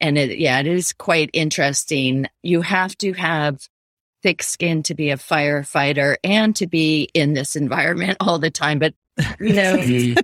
And 0.00 0.16
it, 0.16 0.38
yeah, 0.38 0.60
it 0.60 0.66
is 0.66 0.92
quite 0.92 1.30
interesting. 1.32 2.26
You 2.42 2.62
have 2.62 2.96
to 2.98 3.12
have 3.14 3.68
thick 4.22 4.42
skin 4.42 4.82
to 4.84 4.94
be 4.94 5.10
a 5.10 5.16
firefighter 5.16 6.16
and 6.24 6.54
to 6.56 6.66
be 6.66 7.08
in 7.14 7.34
this 7.34 7.56
environment 7.56 8.16
all 8.20 8.38
the 8.38 8.50
time. 8.50 8.78
But, 8.78 8.94
you 9.40 9.52
know, 9.54 10.14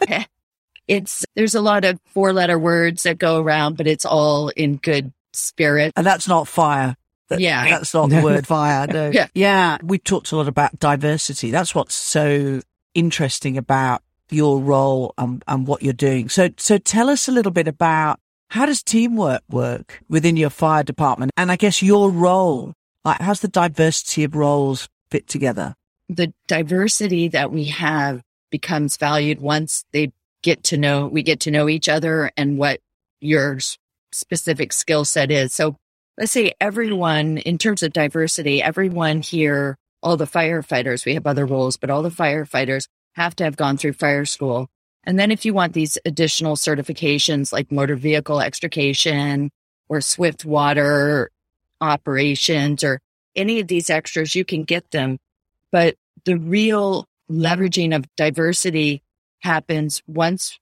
it's, 0.88 1.24
there's 1.34 1.54
a 1.54 1.60
lot 1.60 1.84
of 1.84 2.00
four 2.06 2.32
letter 2.32 2.58
words 2.58 3.04
that 3.04 3.18
go 3.18 3.40
around, 3.40 3.76
but 3.76 3.86
it's 3.86 4.04
all 4.04 4.48
in 4.48 4.76
good 4.76 5.12
spirit. 5.32 5.92
And 5.96 6.06
that's 6.06 6.28
not 6.28 6.48
fire. 6.48 6.96
That, 7.28 7.40
yeah. 7.40 7.68
That's 7.70 7.94
not 7.94 8.10
the 8.10 8.22
word 8.22 8.46
fire. 8.46 8.88
No. 8.88 9.10
Yeah. 9.10 9.28
Yeah. 9.34 9.78
We 9.82 9.98
talked 9.98 10.32
a 10.32 10.36
lot 10.36 10.48
about 10.48 10.80
diversity. 10.80 11.52
That's 11.52 11.74
what's 11.74 11.94
so 11.94 12.60
interesting 12.92 13.56
about 13.56 14.02
your 14.30 14.60
role 14.60 15.14
and, 15.16 15.42
and 15.46 15.66
what 15.66 15.82
you're 15.82 15.92
doing. 15.92 16.28
So, 16.28 16.50
so 16.56 16.78
tell 16.78 17.08
us 17.08 17.28
a 17.28 17.32
little 17.32 17.52
bit 17.52 17.68
about 17.68 18.18
how 18.48 18.66
does 18.66 18.82
teamwork 18.82 19.42
work 19.48 20.02
within 20.08 20.36
your 20.36 20.50
fire 20.50 20.82
department? 20.82 21.30
And 21.36 21.52
I 21.52 21.56
guess 21.56 21.82
your 21.82 22.10
role, 22.10 22.74
like 23.04 23.20
how's 23.20 23.40
the 23.40 23.48
diversity 23.48 24.24
of 24.24 24.34
roles 24.34 24.88
fit 25.10 25.26
together? 25.26 25.74
The 26.08 26.32
diversity 26.46 27.28
that 27.28 27.52
we 27.52 27.64
have 27.66 28.22
becomes 28.50 28.96
valued 28.96 29.40
once 29.40 29.84
they 29.92 30.12
get 30.42 30.64
to 30.64 30.76
know, 30.76 31.06
we 31.06 31.22
get 31.22 31.40
to 31.40 31.50
know 31.50 31.68
each 31.68 31.88
other 31.88 32.30
and 32.36 32.58
what 32.58 32.80
your 33.20 33.58
specific 34.12 34.72
skill 34.72 35.04
set 35.04 35.30
is. 35.30 35.52
So 35.52 35.76
let's 36.18 36.32
say 36.32 36.54
everyone, 36.60 37.38
in 37.38 37.58
terms 37.58 37.82
of 37.82 37.92
diversity, 37.92 38.62
everyone 38.62 39.22
here, 39.22 39.76
all 40.02 40.16
the 40.16 40.26
firefighters, 40.26 41.04
we 41.04 41.14
have 41.14 41.26
other 41.26 41.46
roles, 41.46 41.76
but 41.76 41.90
all 41.90 42.02
the 42.02 42.08
firefighters 42.10 42.88
have 43.14 43.36
to 43.36 43.44
have 43.44 43.56
gone 43.56 43.76
through 43.76 43.92
fire 43.92 44.24
school. 44.24 44.68
And 45.04 45.18
then 45.18 45.30
if 45.30 45.44
you 45.44 45.54
want 45.54 45.72
these 45.72 45.98
additional 46.04 46.56
certifications 46.56 47.52
like 47.52 47.72
motor 47.72 47.96
vehicle 47.96 48.40
extrication 48.40 49.50
or 49.88 50.00
swift 50.00 50.44
water 50.44 51.30
operations 51.80 52.84
or 52.84 53.00
any 53.36 53.60
of 53.60 53.68
these 53.68 53.90
extras, 53.90 54.34
you 54.34 54.44
can 54.44 54.64
get 54.64 54.90
them. 54.90 55.18
But 55.72 55.96
the 56.24 56.36
real 56.36 57.06
leveraging 57.30 57.94
of 57.94 58.04
diversity 58.16 59.02
happens 59.40 60.02
once 60.06 60.58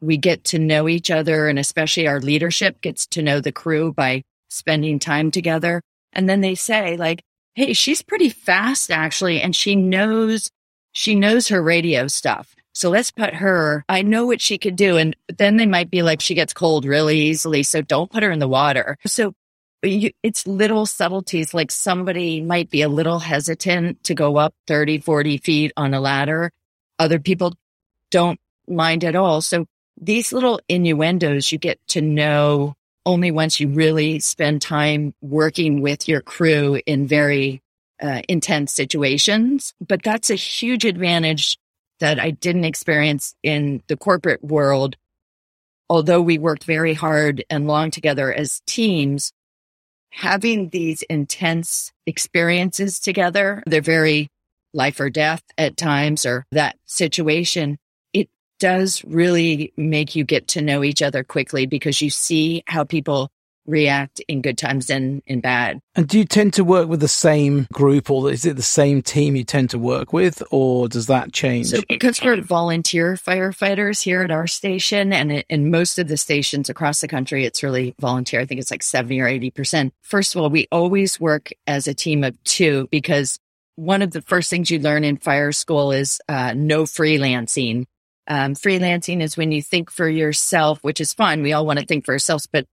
we 0.00 0.16
get 0.16 0.44
to 0.44 0.58
know 0.58 0.88
each 0.88 1.10
other 1.10 1.48
and 1.48 1.58
especially 1.58 2.06
our 2.06 2.20
leadership 2.20 2.80
gets 2.80 3.06
to 3.06 3.22
know 3.22 3.40
the 3.40 3.52
crew 3.52 3.92
by 3.92 4.22
spending 4.50 4.98
time 4.98 5.30
together. 5.30 5.80
And 6.12 6.28
then 6.28 6.40
they 6.40 6.54
say 6.54 6.96
like, 6.96 7.22
Hey, 7.54 7.72
she's 7.72 8.02
pretty 8.02 8.28
fast 8.28 8.90
actually. 8.90 9.40
And 9.40 9.54
she 9.54 9.76
knows, 9.76 10.50
she 10.92 11.14
knows 11.14 11.48
her 11.48 11.62
radio 11.62 12.08
stuff. 12.08 12.54
So 12.74 12.88
let's 12.90 13.10
put 13.10 13.34
her, 13.34 13.84
I 13.88 14.02
know 14.02 14.26
what 14.26 14.40
she 14.40 14.58
could 14.58 14.76
do. 14.76 14.96
And 14.96 15.14
then 15.28 15.56
they 15.56 15.66
might 15.66 15.90
be 15.90 16.02
like, 16.02 16.20
she 16.20 16.34
gets 16.34 16.54
cold 16.54 16.84
really 16.84 17.18
easily. 17.18 17.62
So 17.62 17.82
don't 17.82 18.10
put 18.10 18.22
her 18.22 18.30
in 18.30 18.38
the 18.38 18.48
water. 18.48 18.96
So 19.06 19.34
you, 19.82 20.10
it's 20.22 20.46
little 20.46 20.86
subtleties 20.86 21.54
like 21.54 21.70
somebody 21.70 22.40
might 22.40 22.70
be 22.70 22.82
a 22.82 22.88
little 22.88 23.18
hesitant 23.18 24.04
to 24.04 24.14
go 24.14 24.36
up 24.36 24.54
30, 24.66 24.98
40 25.00 25.38
feet 25.38 25.72
on 25.76 25.94
a 25.94 26.00
ladder. 26.00 26.52
Other 26.98 27.18
people 27.18 27.54
don't 28.10 28.38
mind 28.68 29.04
at 29.04 29.16
all. 29.16 29.40
So 29.40 29.66
these 30.00 30.32
little 30.32 30.60
innuendos 30.68 31.50
you 31.50 31.58
get 31.58 31.78
to 31.88 32.00
know 32.00 32.74
only 33.04 33.30
once 33.30 33.58
you 33.58 33.68
really 33.68 34.20
spend 34.20 34.62
time 34.62 35.14
working 35.20 35.80
with 35.80 36.08
your 36.08 36.20
crew 36.20 36.80
in 36.86 37.06
very 37.06 37.60
uh, 38.00 38.22
intense 38.28 38.72
situations. 38.72 39.74
But 39.86 40.02
that's 40.02 40.30
a 40.30 40.36
huge 40.36 40.84
advantage 40.84 41.58
that 41.98 42.18
I 42.18 42.30
didn't 42.30 42.64
experience 42.64 43.34
in 43.42 43.82
the 43.88 43.96
corporate 43.96 44.42
world. 44.42 44.96
Although 45.88 46.22
we 46.22 46.38
worked 46.38 46.64
very 46.64 46.94
hard 46.94 47.44
and 47.50 47.66
long 47.66 47.90
together 47.90 48.32
as 48.32 48.62
teams, 48.66 49.32
having 50.12 50.68
these 50.68 51.02
intense 51.02 51.90
experiences 52.06 53.00
together, 53.00 53.62
they're 53.66 53.80
very 53.80 54.28
life 54.74 55.00
or 55.00 55.10
death 55.10 55.42
at 55.58 55.76
times 55.76 56.24
or 56.24 56.46
that 56.52 56.76
situation. 56.84 57.78
It 58.12 58.28
does 58.60 59.02
really 59.04 59.72
make 59.76 60.14
you 60.14 60.24
get 60.24 60.48
to 60.48 60.62
know 60.62 60.84
each 60.84 61.02
other 61.02 61.24
quickly 61.24 61.66
because 61.66 62.00
you 62.00 62.10
see 62.10 62.62
how 62.66 62.84
people 62.84 63.30
react 63.66 64.20
in 64.28 64.42
good 64.42 64.58
times 64.58 64.90
and 64.90 65.22
in 65.26 65.40
bad. 65.40 65.80
And 65.94 66.08
do 66.08 66.18
you 66.18 66.24
tend 66.24 66.54
to 66.54 66.64
work 66.64 66.88
with 66.88 67.00
the 67.00 67.08
same 67.08 67.66
group 67.72 68.10
or 68.10 68.30
is 68.30 68.44
it 68.44 68.56
the 68.56 68.62
same 68.62 69.02
team 69.02 69.36
you 69.36 69.44
tend 69.44 69.70
to 69.70 69.78
work 69.78 70.12
with 70.12 70.42
or 70.50 70.88
does 70.88 71.06
that 71.06 71.32
change? 71.32 71.68
So 71.68 71.80
because 71.88 72.22
we're 72.22 72.40
volunteer 72.40 73.14
firefighters 73.14 74.02
here 74.02 74.22
at 74.22 74.30
our 74.30 74.46
station 74.46 75.12
and 75.12 75.44
in 75.48 75.70
most 75.70 75.98
of 75.98 76.08
the 76.08 76.16
stations 76.16 76.68
across 76.68 77.00
the 77.00 77.08
country, 77.08 77.44
it's 77.44 77.62
really 77.62 77.94
volunteer. 78.00 78.40
I 78.40 78.46
think 78.46 78.60
it's 78.60 78.70
like 78.70 78.82
70 78.82 79.20
or 79.20 79.26
80%. 79.26 79.92
First 80.02 80.34
of 80.34 80.42
all, 80.42 80.50
we 80.50 80.66
always 80.72 81.20
work 81.20 81.50
as 81.66 81.86
a 81.86 81.94
team 81.94 82.24
of 82.24 82.42
two 82.44 82.88
because 82.90 83.38
one 83.76 84.02
of 84.02 84.10
the 84.10 84.22
first 84.22 84.50
things 84.50 84.70
you 84.70 84.78
learn 84.78 85.04
in 85.04 85.16
fire 85.16 85.52
school 85.52 85.92
is 85.92 86.20
uh, 86.28 86.52
no 86.54 86.84
freelancing. 86.84 87.86
Um, 88.28 88.54
freelancing 88.54 89.20
is 89.20 89.36
when 89.36 89.50
you 89.50 89.62
think 89.62 89.90
for 89.90 90.08
yourself, 90.08 90.78
which 90.82 91.00
is 91.00 91.14
fun. 91.14 91.42
We 91.42 91.52
all 91.52 91.66
want 91.66 91.78
to 91.78 91.86
think 91.86 92.04
for 92.04 92.12
ourselves, 92.12 92.46
but 92.50 92.66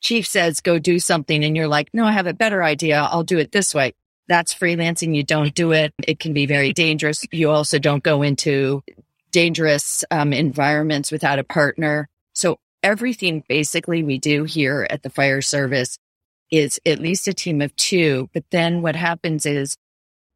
chief 0.00 0.26
says 0.26 0.60
go 0.60 0.78
do 0.78 0.98
something 0.98 1.44
and 1.44 1.56
you're 1.56 1.68
like, 1.68 1.88
no, 1.92 2.04
I 2.04 2.12
have 2.12 2.26
a 2.26 2.34
better 2.34 2.62
idea. 2.62 3.00
I'll 3.00 3.24
do 3.24 3.38
it 3.38 3.52
this 3.52 3.74
way. 3.74 3.94
That's 4.28 4.54
freelancing. 4.54 5.16
You 5.16 5.22
don't 5.22 5.54
do 5.54 5.72
it. 5.72 5.94
It 6.06 6.18
can 6.20 6.32
be 6.32 6.46
very 6.46 6.72
dangerous. 6.72 7.24
You 7.32 7.50
also 7.50 7.78
don't 7.78 8.02
go 8.02 8.22
into 8.22 8.82
dangerous 9.30 10.04
um, 10.10 10.32
environments 10.32 11.10
without 11.10 11.38
a 11.38 11.44
partner. 11.44 12.08
So 12.34 12.58
everything 12.82 13.42
basically 13.48 14.02
we 14.02 14.18
do 14.18 14.44
here 14.44 14.86
at 14.88 15.02
the 15.02 15.10
fire 15.10 15.40
service 15.40 15.98
is 16.50 16.80
at 16.86 16.98
least 16.98 17.28
a 17.28 17.34
team 17.34 17.60
of 17.60 17.74
two. 17.76 18.28
But 18.32 18.44
then 18.50 18.82
what 18.82 18.96
happens 18.96 19.46
is 19.46 19.76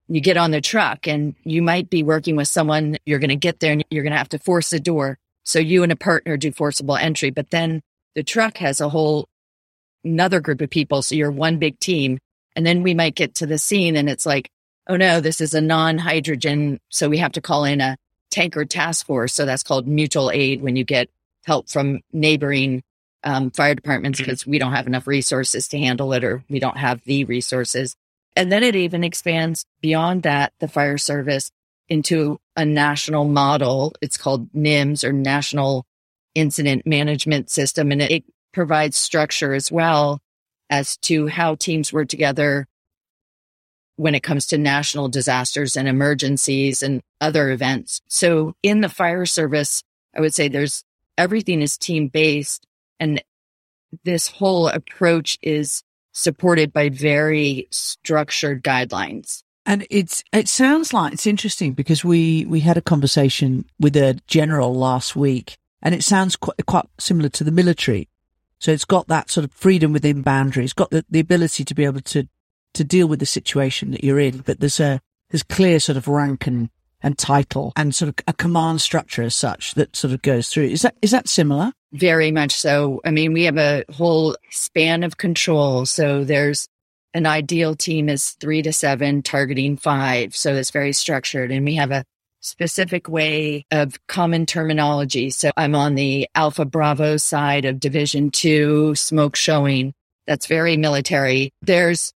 you 0.09 0.21
get 0.21 0.37
on 0.37 0.51
the 0.51 0.61
truck 0.61 1.07
and 1.07 1.35
you 1.45 1.63
might 1.63 1.89
be 1.89 2.03
working 2.03 2.37
with 2.37 2.49
someone. 2.49 2.97
You're 3.07 3.19
going 3.19 3.31
to 3.31 3.37
get 3.37 3.61
there 3.61 3.73
and 3.73 3.85
you're 3.91 4.03
going 4.03 4.13
to 4.13 4.19
have 4.19 4.29
to 4.31 4.39
force 4.39 4.71
the 4.71 4.81
door. 4.81 5.19
So 5.45 5.59
you 5.59 5.83
and 5.83 5.93
a 5.93 5.97
partner 5.97 6.37
do 6.37 6.53
forcible 6.53 6.97
entry, 6.97 7.31
but 7.31 7.51
then 7.51 7.83
the 8.15 8.23
truck 8.23 8.59
has 8.59 8.81
a 8.81 8.89
whole 8.89 9.29
another 10.05 10.41
group 10.41 10.61
of 10.61 10.71
people. 10.71 11.03
So 11.03 11.15
you're 11.15 11.31
one 11.31 11.59
big 11.59 11.79
team. 11.79 12.19
And 12.55 12.67
then 12.67 12.83
we 12.83 12.95
might 12.95 13.15
get 13.15 13.37
to 13.37 13.47
the 13.47 13.59
scene 13.59 13.97
and 13.97 14.09
it's 14.09 14.27
like, 14.27 14.51
oh 14.87 14.97
no, 14.97 15.21
this 15.21 15.41
is 15.41 15.55
a 15.55 15.61
non 15.61 15.99
hydrant. 15.99 16.81
So 16.91 17.09
we 17.09 17.19
have 17.19 17.33
to 17.33 17.41
call 17.41 17.65
in 17.65 17.81
a 17.81 17.97
tanker 18.31 18.65
task 18.65 19.07
force. 19.07 19.33
So 19.35 19.47
that's 19.47 19.63
called 19.63 19.87
mutual 19.87 20.31
aid 20.31 20.63
when 20.63 20.77
you 20.77 20.85
get 20.85 21.09
help 21.45 21.69
from 21.69 22.01
neighboring 22.13 22.83
um, 23.25 23.51
fire 23.51 23.75
departments 23.75 24.19
because 24.19 24.43
mm-hmm. 24.43 24.51
we 24.51 24.59
don't 24.59 24.73
have 24.73 24.87
enough 24.87 25.07
resources 25.07 25.69
to 25.69 25.79
handle 25.79 26.13
it 26.13 26.25
or 26.25 26.43
we 26.49 26.59
don't 26.59 26.77
have 26.77 27.03
the 27.05 27.25
resources. 27.25 27.97
And 28.35 28.51
then 28.51 28.63
it 28.63 28.75
even 28.75 29.05
expands 29.05 29.65
beyond 29.81 30.23
that, 30.23 30.53
the 30.59 30.69
fire 30.69 30.99
service 30.99 31.51
into 31.89 32.41
a 32.57 32.65
national 32.65 33.25
model. 33.25 33.95
It's 34.01 34.17
called 34.17 34.53
NIMS 34.53 35.05
or 35.05 35.13
National 35.13 35.85
Incident 36.35 36.87
Management 36.87 37.51
System. 37.51 37.93
And 37.93 38.03
it 38.03 38.25
provides 38.53 38.97
structure 38.97 39.55
as 39.55 39.71
well 39.71 40.21
as 40.71 40.97
to 40.99 41.27
how 41.27 41.55
teams 41.55 41.93
work 41.93 42.09
together 42.09 42.67
when 43.97 44.15
it 44.15 44.23
comes 44.23 44.47
to 44.47 44.59
national 44.59 45.09
disasters 45.09 45.77
and 45.77 45.87
emergencies 45.87 46.83
and 46.83 47.03
other 47.21 47.51
events. 47.51 48.01
So 48.09 48.55
in 48.63 48.81
the 48.81 48.89
fire 48.89 49.27
service, 49.27 49.83
I 50.17 50.21
would 50.21 50.35
say 50.35 50.49
there's 50.49 50.83
everything 51.19 51.63
is 51.63 51.77
team 51.77 52.09
based 52.09 52.67
and 52.99 53.23
this 54.05 54.29
whole 54.29 54.69
approach 54.69 55.39
is 55.43 55.83
supported 56.13 56.73
by 56.73 56.89
very 56.89 57.69
structured 57.71 58.63
guidelines. 58.63 59.43
And 59.65 59.87
it's 59.91 60.25
it 60.33 60.49
sounds 60.49 60.93
like 60.93 61.13
it's 61.13 61.27
interesting 61.27 61.73
because 61.73 62.05
we 62.05 62.45
we 62.47 62.61
had 62.61 62.77
a 62.77 62.83
conversation 62.83 63.65
with 63.79 63.97
a 63.97 64.19
general 64.27 64.75
last 64.75 65.15
week 65.15 65.57
and 65.83 65.95
it 65.95 66.03
sounds 66.03 66.35
quite 66.35 66.67
quite 66.67 66.87
similar 66.99 67.29
to 67.29 67.45
the 67.45 67.53
military 67.53 68.09
so 68.63 68.71
it's 68.71 68.85
got 68.85 69.09
that 69.09 69.29
sort 69.29 69.43
of 69.43 69.51
freedom 69.51 69.93
within 69.93 70.23
boundaries, 70.23 70.73
got 70.73 70.91
the, 70.91 71.05
the 71.11 71.19
ability 71.19 71.65
to 71.65 71.75
be 71.75 71.85
able 71.85 72.01
to, 72.03 72.29
to 72.75 72.85
deal 72.85 73.09
with 73.09 73.19
the 73.19 73.27
situation 73.27 73.91
that 73.91 74.05
you're 74.05 74.21
in. 74.21 74.39
But 74.39 74.61
there's 74.61 74.79
a, 74.79 75.01
there's 75.31 75.43
clear 75.43 75.81
sort 75.81 75.97
of 75.97 76.07
rank 76.07 76.47
and, 76.47 76.71
and 77.03 77.19
title 77.19 77.73
and 77.75 77.93
sort 77.93 78.11
of 78.11 78.15
a 78.29 78.33
command 78.33 78.81
structure 78.81 79.25
as 79.25 79.35
such 79.35 79.75
that 79.75 79.97
sort 79.97 80.15
of 80.15 80.23
goes 80.23 80.49
through. 80.49 80.67
Is 80.67 80.83
that, 80.83 80.95
is 81.03 81.11
that 81.11 81.29
similar? 81.29 81.73
Very 81.93 82.31
much 82.31 82.53
so. 82.53 83.01
I 83.05 83.11
mean, 83.11 83.33
we 83.33 83.43
have 83.45 83.59
a 83.59 83.83
whole 83.91 84.37
span 84.51 85.03
of 85.03 85.17
control. 85.17 85.85
So 85.85 86.23
there's 86.23 86.69
an 87.15 87.27
ideal 87.27 87.75
team 87.75 88.09
is 88.09 88.31
three 88.39 88.63
to 88.63 88.73
seven 88.73 89.23
targeting 89.23 89.77
five. 89.77 90.37
So 90.37 90.55
it's 90.55 90.71
very 90.71 90.93
structured 90.93 91.51
and 91.51 91.65
we 91.65 91.75
have 91.75 91.91
a 91.91 92.05
specific 92.43 93.09
way 93.09 93.65
of 93.71 93.99
common 94.07 94.45
terminology. 94.45 95.31
So 95.31 95.51
I'm 95.57 95.75
on 95.75 95.95
the 95.95 96.29
Alpha 96.35 96.65
Bravo 96.65 97.17
side 97.17 97.65
of 97.65 97.81
Division 97.81 98.31
Two 98.31 98.95
smoke 98.95 99.37
showing. 99.37 99.95
That's 100.27 100.47
very 100.47 100.77
military. 100.77 101.53
There's 101.63 102.13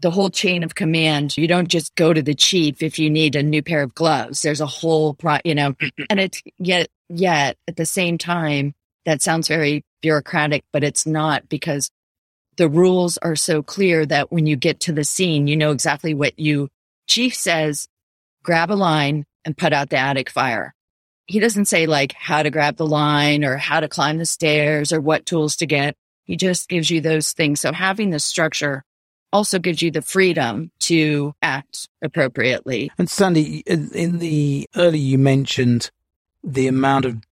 the 0.00 0.10
whole 0.10 0.30
chain 0.30 0.62
of 0.62 0.74
command. 0.74 1.36
You 1.36 1.46
don't 1.46 1.68
just 1.68 1.94
go 1.94 2.12
to 2.12 2.22
the 2.22 2.34
chief 2.34 2.82
if 2.82 2.98
you 2.98 3.10
need 3.10 3.36
a 3.36 3.42
new 3.42 3.62
pair 3.62 3.82
of 3.82 3.94
gloves. 3.94 4.42
There's 4.42 4.60
a 4.60 4.66
whole, 4.66 5.14
pro- 5.14 5.38
you 5.44 5.54
know, 5.54 5.74
and 6.10 6.20
it's 6.20 6.42
yet, 6.58 6.88
yet 7.08 7.56
at 7.68 7.76
the 7.76 7.86
same 7.86 8.16
time, 8.18 8.74
that 9.04 9.22
sounds 9.22 9.48
very 9.48 9.84
bureaucratic, 10.00 10.64
but 10.72 10.84
it's 10.84 11.06
not 11.06 11.48
because 11.48 11.90
the 12.56 12.68
rules 12.68 13.18
are 13.18 13.36
so 13.36 13.62
clear 13.62 14.04
that 14.06 14.32
when 14.32 14.46
you 14.46 14.56
get 14.56 14.80
to 14.80 14.92
the 14.92 15.04
scene, 15.04 15.46
you 15.46 15.56
know 15.56 15.70
exactly 15.70 16.14
what 16.14 16.38
you, 16.38 16.68
chief 17.06 17.34
says, 17.34 17.88
grab 18.42 18.70
a 18.70 18.74
line, 18.74 19.24
and 19.44 19.56
put 19.56 19.72
out 19.72 19.90
the 19.90 19.96
attic 19.96 20.30
fire. 20.30 20.74
He 21.26 21.40
doesn't 21.40 21.66
say 21.66 21.86
like 21.86 22.12
how 22.12 22.42
to 22.42 22.50
grab 22.50 22.76
the 22.76 22.86
line 22.86 23.44
or 23.44 23.56
how 23.56 23.80
to 23.80 23.88
climb 23.88 24.18
the 24.18 24.26
stairs 24.26 24.92
or 24.92 25.00
what 25.00 25.26
tools 25.26 25.56
to 25.56 25.66
get. 25.66 25.96
He 26.24 26.36
just 26.36 26.68
gives 26.68 26.90
you 26.90 27.00
those 27.00 27.32
things. 27.32 27.60
So 27.60 27.72
having 27.72 28.10
the 28.10 28.20
structure 28.20 28.84
also 29.32 29.58
gives 29.58 29.80
you 29.80 29.90
the 29.90 30.02
freedom 30.02 30.70
to 30.80 31.34
act 31.40 31.88
appropriately. 32.02 32.90
And 32.98 33.08
Sandy, 33.08 33.58
in 33.66 34.18
the 34.18 34.68
early 34.74 34.98
you 34.98 35.18
mentioned 35.18 35.90
the 36.42 36.66
amount 36.66 37.04
of 37.04 37.22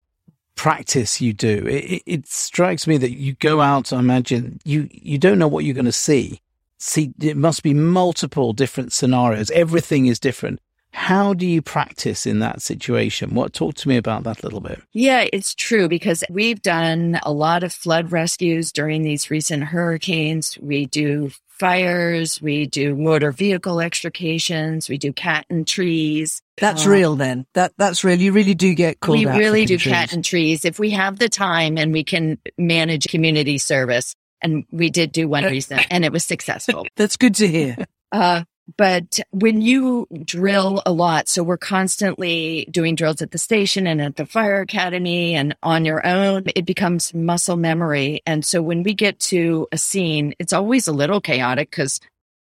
practice 0.58 1.20
you 1.20 1.32
do. 1.32 1.64
It, 1.66 2.02
it, 2.04 2.26
strikes 2.26 2.86
me 2.86 2.98
that 2.98 3.16
you 3.16 3.34
go 3.34 3.60
out. 3.60 3.92
I 3.92 4.00
imagine 4.00 4.58
you 4.64 4.88
you 4.90 5.16
don't 5.16 5.38
know 5.38 5.48
what 5.48 5.64
you're 5.64 5.74
going 5.74 5.84
to 5.84 5.92
see. 5.92 6.42
See, 6.78 7.12
it 7.20 7.36
must 7.36 7.62
be 7.62 7.74
multiple 7.74 8.52
different 8.52 8.92
scenarios. 8.92 9.50
Everything 9.52 10.06
is 10.06 10.18
different. 10.18 10.60
How 10.98 11.32
do 11.32 11.46
you 11.46 11.62
practice 11.62 12.26
in 12.26 12.40
that 12.40 12.60
situation? 12.60 13.32
What 13.32 13.52
talk 13.52 13.76
to 13.76 13.88
me 13.88 13.96
about 13.96 14.24
that 14.24 14.42
a 14.42 14.42
little 14.44 14.60
bit? 14.60 14.82
Yeah, 14.92 15.26
it's 15.32 15.54
true 15.54 15.88
because 15.88 16.24
we've 16.28 16.60
done 16.60 17.20
a 17.22 17.32
lot 17.32 17.62
of 17.62 17.72
flood 17.72 18.10
rescues 18.10 18.72
during 18.72 19.02
these 19.02 19.30
recent 19.30 19.62
hurricanes. 19.62 20.58
We 20.60 20.86
do 20.86 21.30
fires, 21.50 22.42
we 22.42 22.66
do 22.66 22.96
motor 22.96 23.30
vehicle 23.30 23.80
extrications, 23.80 24.88
we 24.88 24.98
do 24.98 25.12
cat 25.12 25.46
and 25.48 25.68
trees. 25.68 26.42
That's 26.56 26.84
uh, 26.84 26.90
real 26.90 27.14
then. 27.14 27.46
That 27.54 27.74
that's 27.78 28.02
real. 28.02 28.18
You 28.18 28.32
really 28.32 28.54
do 28.54 28.74
get 28.74 28.98
called 28.98 29.20
We 29.20 29.26
really 29.26 29.66
do 29.66 29.78
trees. 29.78 29.94
cat 29.94 30.12
and 30.12 30.24
trees 30.24 30.64
if 30.64 30.80
we 30.80 30.90
have 30.90 31.20
the 31.20 31.28
time 31.28 31.78
and 31.78 31.92
we 31.92 32.02
can 32.02 32.38
manage 32.58 33.06
community 33.06 33.58
service. 33.58 34.16
And 34.42 34.64
we 34.72 34.90
did 34.90 35.12
do 35.12 35.28
one 35.28 35.44
recent 35.44 35.86
and 35.90 36.04
it 36.04 36.10
was 36.10 36.24
successful. 36.24 36.86
that's 36.96 37.16
good 37.16 37.36
to 37.36 37.46
hear. 37.46 37.76
Uh, 38.10 38.42
but 38.76 39.20
when 39.30 39.62
you 39.62 40.06
drill 40.24 40.82
a 40.84 40.92
lot, 40.92 41.28
so 41.28 41.42
we're 41.42 41.56
constantly 41.56 42.68
doing 42.70 42.94
drills 42.94 43.22
at 43.22 43.30
the 43.30 43.38
station 43.38 43.86
and 43.86 44.00
at 44.02 44.16
the 44.16 44.26
fire 44.26 44.60
academy 44.60 45.34
and 45.34 45.56
on 45.62 45.84
your 45.84 46.06
own, 46.06 46.44
it 46.54 46.66
becomes 46.66 47.14
muscle 47.14 47.56
memory. 47.56 48.20
And 48.26 48.44
so 48.44 48.60
when 48.60 48.82
we 48.82 48.92
get 48.92 49.18
to 49.20 49.66
a 49.72 49.78
scene, 49.78 50.34
it's 50.38 50.52
always 50.52 50.86
a 50.86 50.92
little 50.92 51.20
chaotic 51.20 51.70
because 51.70 51.98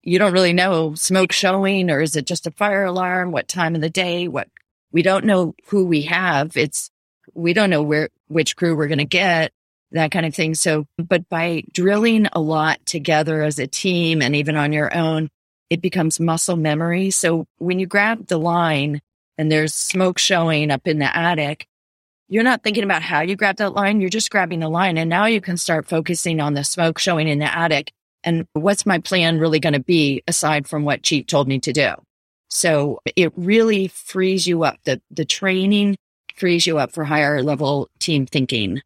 you 0.02 0.18
don't 0.18 0.34
really 0.34 0.52
know 0.52 0.94
smoke 0.94 1.32
showing 1.32 1.90
or 1.90 2.00
is 2.00 2.14
it 2.14 2.26
just 2.26 2.46
a 2.46 2.50
fire 2.50 2.84
alarm? 2.84 3.32
What 3.32 3.48
time 3.48 3.74
of 3.74 3.80
the 3.80 3.90
day? 3.90 4.28
What 4.28 4.48
we 4.90 5.02
don't 5.02 5.24
know 5.24 5.54
who 5.68 5.86
we 5.86 6.02
have. 6.02 6.56
It's, 6.56 6.90
we 7.32 7.54
don't 7.54 7.70
know 7.70 7.82
where, 7.82 8.10
which 8.28 8.56
crew 8.56 8.76
we're 8.76 8.88
going 8.88 8.98
to 8.98 9.04
get 9.04 9.52
that 9.92 10.10
kind 10.10 10.26
of 10.26 10.34
thing. 10.34 10.54
So, 10.54 10.86
but 10.98 11.28
by 11.30 11.62
drilling 11.72 12.26
a 12.32 12.40
lot 12.40 12.84
together 12.84 13.42
as 13.42 13.58
a 13.58 13.66
team 13.66 14.20
and 14.20 14.36
even 14.36 14.56
on 14.56 14.72
your 14.72 14.94
own, 14.94 15.30
it 15.72 15.80
becomes 15.80 16.20
muscle 16.20 16.56
memory. 16.56 17.10
So 17.10 17.46
when 17.56 17.78
you 17.78 17.86
grab 17.86 18.26
the 18.26 18.36
line 18.36 19.00
and 19.38 19.50
there's 19.50 19.72
smoke 19.72 20.18
showing 20.18 20.70
up 20.70 20.86
in 20.86 20.98
the 20.98 21.16
attic, 21.16 21.66
you're 22.28 22.42
not 22.42 22.62
thinking 22.62 22.84
about 22.84 23.00
how 23.00 23.22
you 23.22 23.36
grab 23.36 23.56
that 23.56 23.72
line. 23.72 23.98
You're 23.98 24.10
just 24.10 24.30
grabbing 24.30 24.60
the 24.60 24.68
line. 24.68 24.98
And 24.98 25.08
now 25.08 25.24
you 25.24 25.40
can 25.40 25.56
start 25.56 25.88
focusing 25.88 26.40
on 26.40 26.52
the 26.52 26.62
smoke 26.62 26.98
showing 26.98 27.26
in 27.26 27.38
the 27.38 27.56
attic. 27.56 27.90
And 28.22 28.46
what's 28.52 28.84
my 28.84 28.98
plan 28.98 29.38
really 29.38 29.60
going 29.60 29.72
to 29.72 29.80
be 29.80 30.22
aside 30.28 30.68
from 30.68 30.84
what 30.84 31.02
chief 31.02 31.26
told 31.26 31.48
me 31.48 31.58
to 31.60 31.72
do? 31.72 31.94
So 32.50 33.00
it 33.16 33.32
really 33.34 33.88
frees 33.88 34.46
you 34.46 34.64
up. 34.64 34.76
The, 34.84 35.00
the 35.10 35.24
training 35.24 35.96
frees 36.36 36.66
you 36.66 36.76
up 36.76 36.92
for 36.92 37.04
higher 37.04 37.42
level 37.42 37.88
team 37.98 38.26
thinking. 38.26 38.82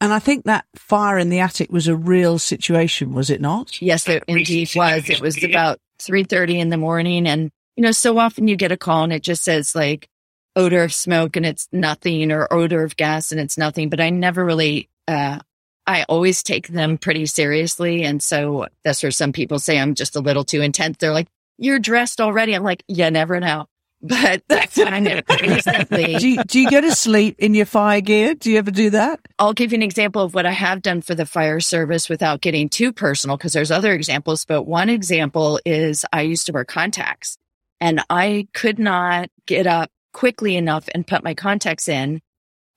And 0.00 0.12
I 0.12 0.18
think 0.18 0.46
that 0.46 0.64
fire 0.74 1.16
in 1.16 1.30
the 1.30 1.38
attic 1.38 1.70
was 1.70 1.86
a 1.86 1.94
real 1.94 2.40
situation, 2.40 3.14
was 3.14 3.30
it 3.30 3.40
not? 3.40 3.80
Yes, 3.80 4.08
it 4.08 4.24
indeed 4.26 4.70
was. 4.74 5.08
It 5.08 5.20
was 5.20 5.42
about 5.42 5.78
3.30 6.06 6.58
in 6.58 6.68
the 6.68 6.76
morning. 6.76 7.26
And, 7.26 7.50
you 7.76 7.82
know, 7.82 7.92
so 7.92 8.18
often 8.18 8.48
you 8.48 8.56
get 8.56 8.72
a 8.72 8.76
call 8.76 9.04
and 9.04 9.12
it 9.12 9.22
just 9.22 9.42
says 9.42 9.74
like 9.74 10.08
odor 10.56 10.84
of 10.84 10.92
smoke 10.92 11.36
and 11.36 11.44
it's 11.44 11.68
nothing 11.72 12.30
or 12.30 12.52
odor 12.52 12.84
of 12.84 12.96
gas 12.96 13.32
and 13.32 13.40
it's 13.40 13.58
nothing. 13.58 13.88
But 13.88 14.00
I 14.00 14.10
never 14.10 14.44
really, 14.44 14.88
uh, 15.08 15.40
I 15.86 16.04
always 16.04 16.42
take 16.42 16.68
them 16.68 16.98
pretty 16.98 17.26
seriously. 17.26 18.04
And 18.04 18.22
so 18.22 18.66
that's 18.84 19.02
where 19.02 19.12
some 19.12 19.32
people 19.32 19.58
say 19.58 19.78
I'm 19.78 19.94
just 19.94 20.16
a 20.16 20.20
little 20.20 20.44
too 20.44 20.62
intense. 20.62 20.96
They're 20.98 21.12
like, 21.12 21.28
you're 21.58 21.78
dressed 21.78 22.20
already. 22.20 22.54
I'm 22.54 22.62
like, 22.62 22.82
you 22.88 23.10
never 23.10 23.38
know. 23.40 23.66
But 24.04 24.42
that's 24.48 24.76
kind 24.76 25.08
of 25.08 25.24
basically. 25.26 26.16
do, 26.16 26.28
you, 26.28 26.44
do 26.44 26.60
you 26.60 26.70
go 26.70 26.80
to 26.80 26.94
sleep 26.94 27.36
in 27.38 27.54
your 27.54 27.64
fire 27.64 28.02
gear? 28.02 28.34
Do 28.34 28.50
you 28.50 28.58
ever 28.58 28.70
do 28.70 28.90
that? 28.90 29.20
I'll 29.38 29.54
give 29.54 29.72
you 29.72 29.76
an 29.76 29.82
example 29.82 30.22
of 30.22 30.34
what 30.34 30.44
I 30.44 30.52
have 30.52 30.82
done 30.82 31.00
for 31.00 31.14
the 31.14 31.24
fire 31.24 31.58
service 31.58 32.08
without 32.08 32.42
getting 32.42 32.68
too 32.68 32.92
personal 32.92 33.38
because 33.38 33.54
there's 33.54 33.70
other 33.70 33.92
examples. 33.92 34.44
But 34.44 34.64
one 34.64 34.90
example 34.90 35.58
is 35.64 36.04
I 36.12 36.20
used 36.22 36.46
to 36.46 36.52
wear 36.52 36.66
contacts 36.66 37.38
and 37.80 38.02
I 38.10 38.46
could 38.52 38.78
not 38.78 39.30
get 39.46 39.66
up 39.66 39.90
quickly 40.12 40.54
enough 40.56 40.86
and 40.94 41.06
put 41.06 41.24
my 41.24 41.34
contacts 41.34 41.88
in 41.88 42.20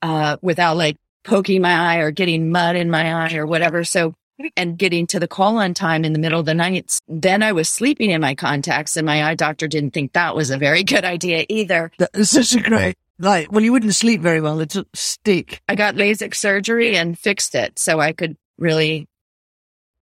uh, 0.02 0.38
without 0.42 0.78
like 0.78 0.98
poking 1.26 1.62
my 1.62 1.74
eye 1.74 1.98
or 1.98 2.12
getting 2.12 2.52
mud 2.52 2.78
in 2.78 2.90
my 2.90 3.14
eye 3.14 3.36
or 3.36 3.46
whatever. 3.46 3.84
So 3.84 4.14
and 4.56 4.78
getting 4.78 5.08
to 5.08 5.20
the 5.20 5.28
call 5.28 5.58
on 5.58 5.74
time 5.74 6.06
in 6.06 6.14
the 6.14 6.20
middle 6.20 6.40
of 6.40 6.46
the 6.46 6.54
night. 6.54 7.00
Then 7.08 7.44
I 7.44 7.52
was 7.52 7.70
sleeping 7.70 8.12
in 8.12 8.22
my 8.22 8.36
contacts 8.36 8.98
and 8.98 9.06
my 9.06 9.24
eye 9.24 9.36
doctor 9.36 9.68
didn't 9.68 9.92
think 9.92 10.14
that 10.14 10.36
was 10.36 10.52
a 10.52 10.58
very 10.58 10.84
good 10.84 11.06
idea 11.06 11.46
either. 11.50 11.92
That's 11.98 12.30
such 12.30 12.56
a 12.56 12.62
great, 12.62 12.98
like, 13.20 13.52
well, 13.52 13.64
you 13.64 13.72
wouldn't 13.72 13.96
sleep 13.96 14.22
very 14.22 14.42
well. 14.42 14.60
It's 14.60 14.76
a 14.76 14.86
stick. 14.94 15.62
I 15.68 15.76
got 15.76 15.96
LASIK 15.96 16.36
surgery 16.36 16.98
and 16.98 17.18
fixed 17.18 17.56
it 17.56 17.80
so 17.80 18.00
I 18.00 18.14
could 18.14 18.38
really 18.58 19.08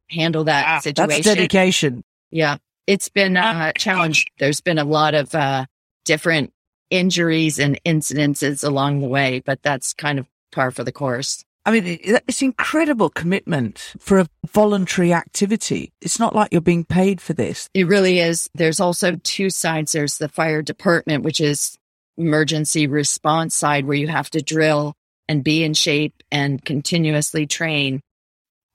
handle 0.10 0.44
that 0.46 0.66
ah, 0.66 0.74
wow, 0.76 0.80
situation. 0.80 1.10
That's 1.10 1.24
dedication. 1.24 2.04
Yeah. 2.32 2.58
It's 2.88 3.10
been 3.10 3.38
uh, 3.38 3.42
ah, 3.44 3.68
a 3.70 3.74
challenge. 3.74 4.28
There's 4.38 4.62
been 4.62 4.78
a 4.78 4.84
lot 4.84 5.14
of, 5.14 5.34
uh, 5.34 5.66
different 6.04 6.52
injuries 6.90 7.58
and 7.58 7.80
incidences 7.84 8.64
along 8.64 9.02
the 9.02 9.08
way, 9.08 9.42
but 9.46 9.62
that's 9.64 9.94
kind 9.94 10.20
of 10.20 10.28
par 10.52 10.72
for 10.72 10.84
the 10.84 10.92
course. 10.92 11.45
I 11.66 11.72
mean, 11.72 12.00
it's 12.04 12.44
incredible 12.44 13.10
commitment 13.10 13.94
for 13.98 14.20
a 14.20 14.28
voluntary 14.48 15.14
activity. 15.14 15.94
It's 16.00 16.20
not 16.20 16.36
like 16.36 16.50
you're 16.52 16.62
being 16.62 16.86
paid 16.86 17.20
for 17.20 17.34
this. 17.34 17.70
It 17.74 17.88
really 17.88 18.20
is. 18.20 18.50
There's 18.54 18.80
also 18.80 19.16
two 19.24 19.50
sides. 19.50 19.94
There's 19.94 20.20
the 20.20 20.30
fire 20.30 20.62
department, 20.62 21.24
which 21.24 21.42
is 21.42 21.76
emergency 22.18 22.86
response 22.86 23.56
side 23.56 23.86
where 23.86 23.98
you 23.98 24.08
have 24.08 24.30
to 24.32 24.44
drill 24.44 24.94
and 25.28 25.44
be 25.44 25.64
in 25.64 25.74
shape 25.74 26.22
and 26.32 26.64
continuously 26.64 27.48
train 27.48 28.02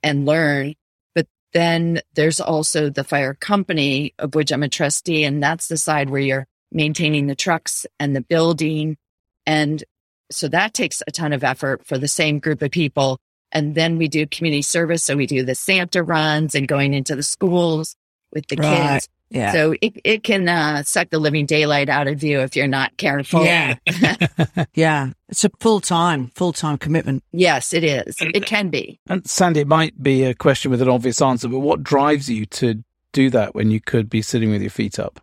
and 0.02 0.26
learn. 0.26 0.74
But 1.14 1.28
then 1.52 2.00
there's 2.14 2.40
also 2.40 2.90
the 2.90 3.04
fire 3.04 3.34
company 3.34 4.14
of 4.18 4.34
which 4.34 4.50
I'm 4.50 4.64
a 4.64 4.68
trustee. 4.68 5.22
And 5.22 5.40
that's 5.40 5.68
the 5.68 5.76
side 5.76 6.10
where 6.10 6.20
you're 6.20 6.46
maintaining 6.72 7.28
the 7.28 7.36
trucks 7.36 7.86
and 8.00 8.16
the 8.16 8.20
building 8.20 8.96
and 9.46 9.82
so 10.30 10.48
that 10.48 10.74
takes 10.74 11.02
a 11.06 11.10
ton 11.10 11.32
of 11.32 11.44
effort 11.44 11.86
for 11.86 11.98
the 11.98 12.08
same 12.08 12.38
group 12.38 12.62
of 12.62 12.70
people. 12.70 13.18
And 13.52 13.74
then 13.74 13.98
we 13.98 14.08
do 14.08 14.26
community 14.26 14.62
service. 14.62 15.02
So 15.02 15.16
we 15.16 15.26
do 15.26 15.42
the 15.42 15.54
Santa 15.54 16.02
runs 16.02 16.54
and 16.54 16.68
going 16.68 16.94
into 16.94 17.16
the 17.16 17.22
schools 17.22 17.96
with 18.32 18.46
the 18.46 18.56
right. 18.56 18.92
kids. 18.92 19.08
Yeah. 19.30 19.52
So 19.52 19.74
it, 19.80 20.00
it 20.02 20.24
can 20.24 20.48
uh, 20.48 20.82
suck 20.82 21.10
the 21.10 21.20
living 21.20 21.46
daylight 21.46 21.88
out 21.88 22.08
of 22.08 22.22
you 22.22 22.40
if 22.40 22.56
you're 22.56 22.66
not 22.66 22.96
careful. 22.96 23.44
Yeah. 23.44 23.76
yeah. 24.74 25.10
It's 25.28 25.44
a 25.44 25.50
full 25.60 25.80
time, 25.80 26.28
full 26.34 26.52
time 26.52 26.78
commitment. 26.78 27.22
Yes, 27.32 27.72
it 27.72 27.84
is. 27.84 28.16
It 28.20 28.44
can 28.46 28.70
be. 28.70 28.98
And 29.08 29.28
Sandy, 29.28 29.60
it 29.60 29.68
might 29.68 30.02
be 30.02 30.24
a 30.24 30.34
question 30.34 30.70
with 30.70 30.82
an 30.82 30.88
obvious 30.88 31.22
answer, 31.22 31.48
but 31.48 31.60
what 31.60 31.84
drives 31.84 32.28
you 32.28 32.44
to 32.46 32.82
do 33.12 33.30
that 33.30 33.54
when 33.54 33.70
you 33.70 33.80
could 33.80 34.10
be 34.10 34.22
sitting 34.22 34.50
with 34.50 34.62
your 34.62 34.70
feet 34.70 34.98
up? 34.98 35.20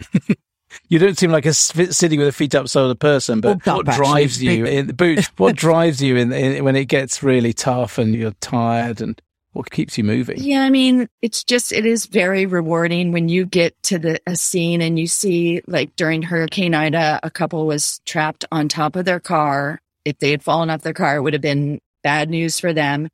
you 0.88 0.98
don't 0.98 1.18
seem 1.18 1.30
like 1.30 1.46
a 1.46 1.54
sitting 1.54 2.18
with 2.18 2.28
a 2.28 2.32
feet 2.32 2.54
up 2.54 2.68
sort 2.68 2.90
of 2.90 2.98
person, 2.98 3.40
but 3.40 3.64
what 3.66 3.86
drives 3.86 4.42
you 4.42 4.64
in 4.64 4.86
the 4.86 4.92
boot? 4.92 5.30
What 5.36 5.56
drives 5.56 6.02
you 6.02 6.16
in, 6.16 6.32
in, 6.32 6.64
when 6.64 6.76
it 6.76 6.86
gets 6.86 7.22
really 7.22 7.52
tough 7.52 7.98
and 7.98 8.14
you're 8.14 8.32
tired 8.40 9.00
and 9.00 9.20
what 9.52 9.70
keeps 9.70 9.96
you 9.96 10.04
moving? 10.04 10.36
Yeah, 10.38 10.62
I 10.62 10.70
mean, 10.70 11.08
it's 11.22 11.44
just 11.44 11.72
it 11.72 11.86
is 11.86 12.06
very 12.06 12.46
rewarding 12.46 13.12
when 13.12 13.28
you 13.28 13.46
get 13.46 13.80
to 13.84 13.98
the 13.98 14.20
a 14.26 14.36
scene 14.36 14.82
and 14.82 14.98
you 14.98 15.06
see 15.06 15.62
like 15.66 15.94
during 15.96 16.22
Hurricane 16.22 16.74
Ida, 16.74 17.20
a 17.22 17.30
couple 17.30 17.66
was 17.66 18.00
trapped 18.04 18.44
on 18.52 18.68
top 18.68 18.96
of 18.96 19.04
their 19.04 19.20
car. 19.20 19.80
If 20.04 20.18
they 20.18 20.30
had 20.30 20.42
fallen 20.42 20.70
off 20.70 20.82
their 20.82 20.92
car, 20.92 21.16
it 21.16 21.22
would 21.22 21.32
have 21.32 21.42
been 21.42 21.80
bad 22.02 22.28
news 22.28 22.60
for 22.60 22.72
them. 22.72 23.08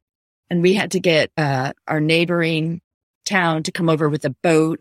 And 0.48 0.62
we 0.62 0.74
had 0.74 0.92
to 0.92 1.00
get 1.00 1.30
uh, 1.36 1.72
our 1.86 2.00
neighboring 2.00 2.80
town 3.24 3.62
to 3.62 3.72
come 3.72 3.88
over 3.88 4.08
with 4.08 4.24
a 4.24 4.34
boat 4.42 4.80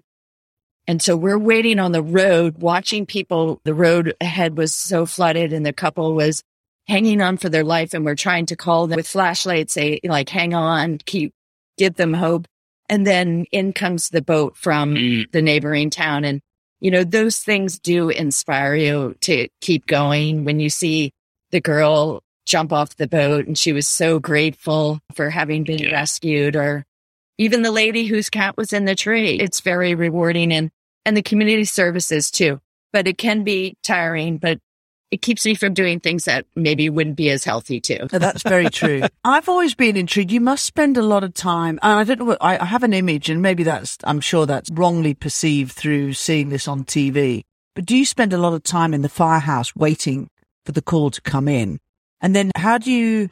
and 0.89 1.03
so 1.03 1.15
we're 1.15 1.37
waiting 1.37 1.77
on 1.77 1.91
the 1.91 2.01
road, 2.01 2.57
watching 2.57 3.05
people. 3.05 3.61
The 3.63 3.75
road 3.75 4.15
ahead 4.19 4.57
was 4.57 4.73
so 4.73 5.05
flooded 5.05 5.53
and 5.53 5.63
the 5.63 5.71
couple 5.71 6.15
was 6.15 6.41
hanging 6.87 7.21
on 7.21 7.37
for 7.37 7.47
their 7.47 7.63
life. 7.63 7.93
And 7.93 8.03
we're 8.03 8.15
trying 8.15 8.47
to 8.47 8.55
call 8.55 8.87
them 8.87 8.95
with 8.97 9.07
flashlights, 9.07 9.73
say 9.73 9.99
like, 10.03 10.29
hang 10.29 10.55
on, 10.55 10.97
keep, 11.05 11.31
give 11.77 11.93
them 11.93 12.15
hope. 12.15 12.47
And 12.89 13.05
then 13.05 13.45
in 13.51 13.71
comes 13.71 14.09
the 14.09 14.23
boat 14.23 14.57
from 14.57 14.95
mm. 14.95 15.31
the 15.31 15.43
neighboring 15.43 15.91
town. 15.91 16.25
And, 16.25 16.41
you 16.79 16.89
know, 16.89 17.03
those 17.03 17.37
things 17.37 17.77
do 17.77 18.09
inspire 18.09 18.73
you 18.73 19.15
to 19.21 19.47
keep 19.61 19.85
going 19.85 20.43
when 20.43 20.59
you 20.59 20.71
see 20.71 21.11
the 21.51 21.61
girl 21.61 22.23
jump 22.47 22.73
off 22.73 22.95
the 22.95 23.07
boat 23.07 23.45
and 23.45 23.55
she 23.55 23.73
was 23.73 23.87
so 23.87 24.17
grateful 24.17 24.99
for 25.13 25.29
having 25.29 25.65
been 25.65 25.77
yeah. 25.77 25.91
rescued 25.91 26.55
or 26.55 26.83
even 27.37 27.61
the 27.61 27.71
lady 27.71 28.07
whose 28.07 28.31
cat 28.31 28.57
was 28.57 28.73
in 28.73 28.85
the 28.85 28.95
tree. 28.95 29.35
It's 29.35 29.61
very 29.61 29.93
rewarding. 29.93 30.51
And 30.51 30.71
and 31.09 31.17
the 31.17 31.23
community 31.23 31.65
services 31.65 32.29
too. 32.29 32.61
But 32.93 33.07
it 33.07 33.17
can 33.17 33.43
be 33.43 33.75
tiring, 33.83 34.37
but 34.37 34.59
it 35.11 35.23
keeps 35.23 35.43
me 35.43 35.55
from 35.55 35.73
doing 35.73 35.99
things 35.99 36.25
that 36.25 36.45
maybe 36.55 36.87
wouldn't 36.87 37.15
be 37.15 37.31
as 37.31 37.43
healthy 37.43 37.81
too. 37.81 38.07
That's 38.11 38.43
very 38.43 38.69
true. 38.69 39.01
I've 39.23 39.49
always 39.49 39.73
been 39.73 39.97
intrigued. 39.97 40.31
You 40.31 40.39
must 40.39 40.65
spend 40.65 40.97
a 40.97 41.01
lot 41.01 41.23
of 41.23 41.33
time, 41.33 41.79
and 41.81 41.99
I 41.99 42.03
don't 42.03 42.19
know. 42.19 42.25
What, 42.25 42.37
I, 42.41 42.59
I 42.59 42.65
have 42.65 42.83
an 42.83 42.93
image, 42.93 43.29
and 43.29 43.41
maybe 43.41 43.63
that's. 43.63 43.97
I'm 44.03 44.21
sure 44.21 44.45
that's 44.45 44.69
wrongly 44.71 45.15
perceived 45.15 45.71
through 45.71 46.13
seeing 46.13 46.49
this 46.49 46.67
on 46.67 46.85
TV. 46.85 47.43
But 47.73 47.85
do 47.85 47.97
you 47.97 48.05
spend 48.05 48.33
a 48.33 48.37
lot 48.37 48.53
of 48.53 48.61
time 48.61 48.93
in 48.93 49.01
the 49.01 49.09
firehouse 49.09 49.75
waiting 49.75 50.29
for 50.65 50.71
the 50.71 50.81
call 50.81 51.09
to 51.09 51.21
come 51.21 51.47
in? 51.47 51.79
And 52.21 52.35
then 52.35 52.51
how 52.55 52.77
do 52.77 52.91
you? 52.91 53.31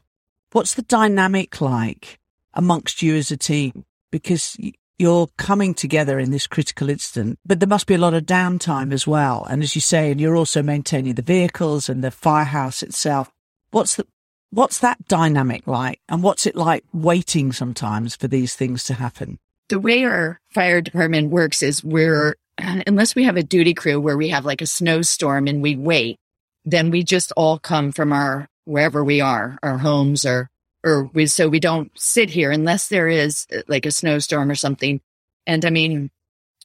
What's 0.51 0.73
the 0.73 0.81
dynamic 0.81 1.61
like 1.61 2.17
amongst 2.55 3.03
you 3.03 3.15
as 3.15 3.29
a 3.29 3.37
team? 3.37 3.85
Because 4.09 4.57
you're 4.99 5.27
coming 5.37 5.73
together 5.73 6.19
in 6.19 6.31
this 6.31 6.47
critical 6.47 6.89
instant, 6.89 7.39
but 7.45 7.59
there 7.59 7.67
must 7.67 7.87
be 7.87 7.93
a 7.93 7.99
lot 7.99 8.13
of 8.13 8.25
downtime 8.25 8.91
as 8.91 9.05
well. 9.05 9.45
And 9.49 9.61
as 9.61 9.75
you 9.75 9.81
say, 9.81 10.11
and 10.11 10.19
you're 10.19 10.35
also 10.35 10.63
maintaining 10.63 11.13
the 11.13 11.21
vehicles 11.21 11.87
and 11.87 12.03
the 12.03 12.11
firehouse 12.11 12.81
itself. 12.81 13.31
What's 13.71 13.95
the, 13.95 14.07
what's 14.49 14.79
that 14.79 15.07
dynamic 15.07 15.67
like? 15.67 15.99
And 16.09 16.23
what's 16.23 16.45
it 16.47 16.55
like 16.55 16.83
waiting 16.93 17.51
sometimes 17.51 18.15
for 18.15 18.27
these 18.27 18.55
things 18.55 18.83
to 18.85 18.95
happen? 18.95 19.39
The 19.69 19.79
way 19.79 20.03
our 20.03 20.39
fire 20.49 20.81
department 20.81 21.29
works 21.29 21.61
is 21.61 21.83
we're, 21.83 22.35
unless 22.57 23.13
we 23.13 23.25
have 23.25 23.37
a 23.37 23.43
duty 23.43 23.73
crew 23.73 23.99
where 23.99 24.17
we 24.17 24.29
have 24.29 24.45
like 24.45 24.61
a 24.61 24.67
snowstorm 24.67 25.47
and 25.47 25.61
we 25.61 25.75
wait, 25.75 26.17
then 26.65 26.89
we 26.89 27.03
just 27.03 27.31
all 27.37 27.59
come 27.59 27.91
from 27.91 28.11
our, 28.11 28.47
wherever 28.65 29.03
we 29.03 29.21
are, 29.21 29.59
our 29.61 29.77
homes 29.77 30.25
or 30.25 30.49
or 30.87 31.03
we, 31.13 31.25
so 31.27 31.49
we 31.49 31.59
don't 31.59 31.91
sit 31.99 32.29
here 32.29 32.51
unless 32.51 32.87
there 32.87 33.07
is 33.07 33.45
uh, 33.53 33.61
like 33.67 33.85
a 33.85 33.91
snowstorm 33.91 34.49
or 34.49 34.55
something. 34.55 35.01
And 35.45 35.65
I 35.65 35.69
mean, 35.69 36.09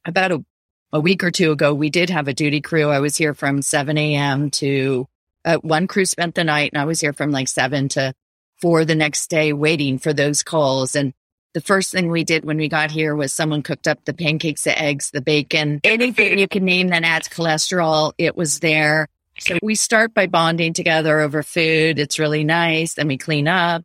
about 0.05 0.33
a, 0.33 0.45
a 0.93 1.01
week 1.01 1.25
or 1.25 1.31
two 1.31 1.51
ago, 1.51 1.75
we 1.75 1.91
did 1.91 2.11
have 2.11 2.29
a 2.29 2.35
duty 2.35 2.61
crew. 2.61 2.89
I 2.89 3.01
was 3.01 3.17
here 3.17 3.35
from 3.35 3.63
7 3.63 3.99
a.m. 3.99 4.51
to 4.53 5.09
uh, 5.45 5.57
one 5.59 5.87
crew 5.87 6.05
spent 6.05 6.35
the 6.35 6.45
night 6.45 6.71
and 6.73 6.81
I 6.81 6.85
was 6.85 7.01
here 7.01 7.13
from 7.13 7.33
like 7.33 7.49
seven 7.49 7.89
to 7.91 8.15
four 8.61 8.85
the 8.85 8.95
next 8.95 9.29
day 9.29 9.53
waiting 9.53 9.99
for 9.99 10.13
those 10.13 10.43
calls. 10.43 10.95
And 10.95 11.13
the 11.53 11.61
first 11.61 11.91
thing 11.91 12.11
we 12.11 12.25
did 12.25 12.45
when 12.45 12.57
we 12.57 12.69
got 12.69 12.91
here 12.91 13.15
was 13.17 13.33
someone 13.33 13.63
cooked 13.63 13.89
up 13.89 14.05
the 14.05 14.15
pancakes, 14.15 14.65
the 14.65 14.81
eggs, 14.81 15.11
the 15.11 15.21
bacon, 15.21 15.81
anything 15.85 16.39
you 16.39 16.49
can 16.49 16.65
name 16.65 16.89
that 16.89 17.03
adds 17.03 17.29
cholesterol. 17.29 18.13
It 18.19 18.37
was 18.37 18.61
there. 18.61 19.09
So 19.39 19.59
we 19.63 19.75
start 19.75 20.15
by 20.15 20.27
bonding 20.29 20.73
together 20.73 21.21
over 21.21 21.43
food. 21.43 21.99
It's 21.99 22.19
really 22.19 22.45
nice. 22.45 22.95
Then 22.95 23.09
we 23.09 23.19
clean 23.19 23.49
up. 23.49 23.83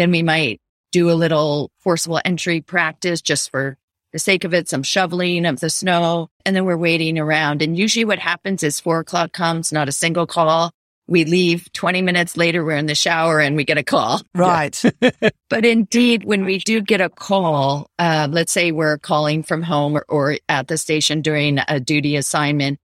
Then 0.00 0.12
we 0.12 0.22
might 0.22 0.62
do 0.92 1.10
a 1.10 1.12
little 1.12 1.70
forcible 1.78 2.20
entry 2.24 2.62
practice 2.62 3.20
just 3.20 3.50
for 3.50 3.76
the 4.14 4.18
sake 4.18 4.44
of 4.44 4.54
it, 4.54 4.66
some 4.66 4.82
shoveling 4.82 5.44
of 5.44 5.60
the 5.60 5.68
snow. 5.68 6.30
And 6.46 6.56
then 6.56 6.64
we're 6.64 6.78
waiting 6.78 7.18
around. 7.18 7.60
And 7.60 7.76
usually 7.76 8.06
what 8.06 8.18
happens 8.18 8.62
is 8.62 8.80
four 8.80 9.00
o'clock 9.00 9.32
comes, 9.32 9.72
not 9.72 9.90
a 9.90 9.92
single 9.92 10.26
call. 10.26 10.72
We 11.06 11.26
leave 11.26 11.70
20 11.74 12.00
minutes 12.00 12.38
later, 12.38 12.64
we're 12.64 12.76
in 12.76 12.86
the 12.86 12.94
shower 12.94 13.40
and 13.40 13.56
we 13.56 13.64
get 13.64 13.76
a 13.76 13.82
call. 13.82 14.22
Right. 14.34 14.82
but 15.50 15.66
indeed, 15.66 16.24
when 16.24 16.46
we 16.46 16.58
do 16.58 16.80
get 16.80 17.02
a 17.02 17.10
call, 17.10 17.90
uh, 17.98 18.26
let's 18.30 18.52
say 18.52 18.72
we're 18.72 18.96
calling 18.96 19.42
from 19.42 19.62
home 19.62 19.98
or, 19.98 20.06
or 20.08 20.38
at 20.48 20.68
the 20.68 20.78
station 20.78 21.20
during 21.20 21.58
a 21.68 21.78
duty 21.78 22.16
assignment, 22.16 22.78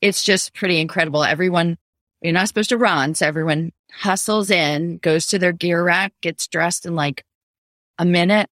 it's 0.00 0.24
just 0.24 0.54
pretty 0.54 0.80
incredible. 0.80 1.24
Everyone, 1.24 1.76
you're 2.22 2.32
not 2.32 2.48
supposed 2.48 2.70
to 2.70 2.78
run. 2.78 3.14
So 3.14 3.26
everyone 3.26 3.72
hustles 3.98 4.50
in, 4.50 4.98
goes 4.98 5.26
to 5.28 5.38
their 5.38 5.52
gear 5.52 5.82
rack, 5.82 6.12
gets 6.20 6.46
dressed 6.46 6.86
in 6.86 6.94
like 6.94 7.24
a 7.98 8.04
minute, 8.04 8.48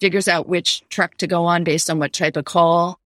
figures 0.00 0.28
out 0.28 0.48
which 0.48 0.82
truck 0.88 1.16
to 1.18 1.26
go 1.26 1.44
on 1.44 1.64
based 1.64 1.90
on 1.90 1.98
what 1.98 2.12
type 2.12 2.36
of 2.36 2.44
call, 2.44 2.98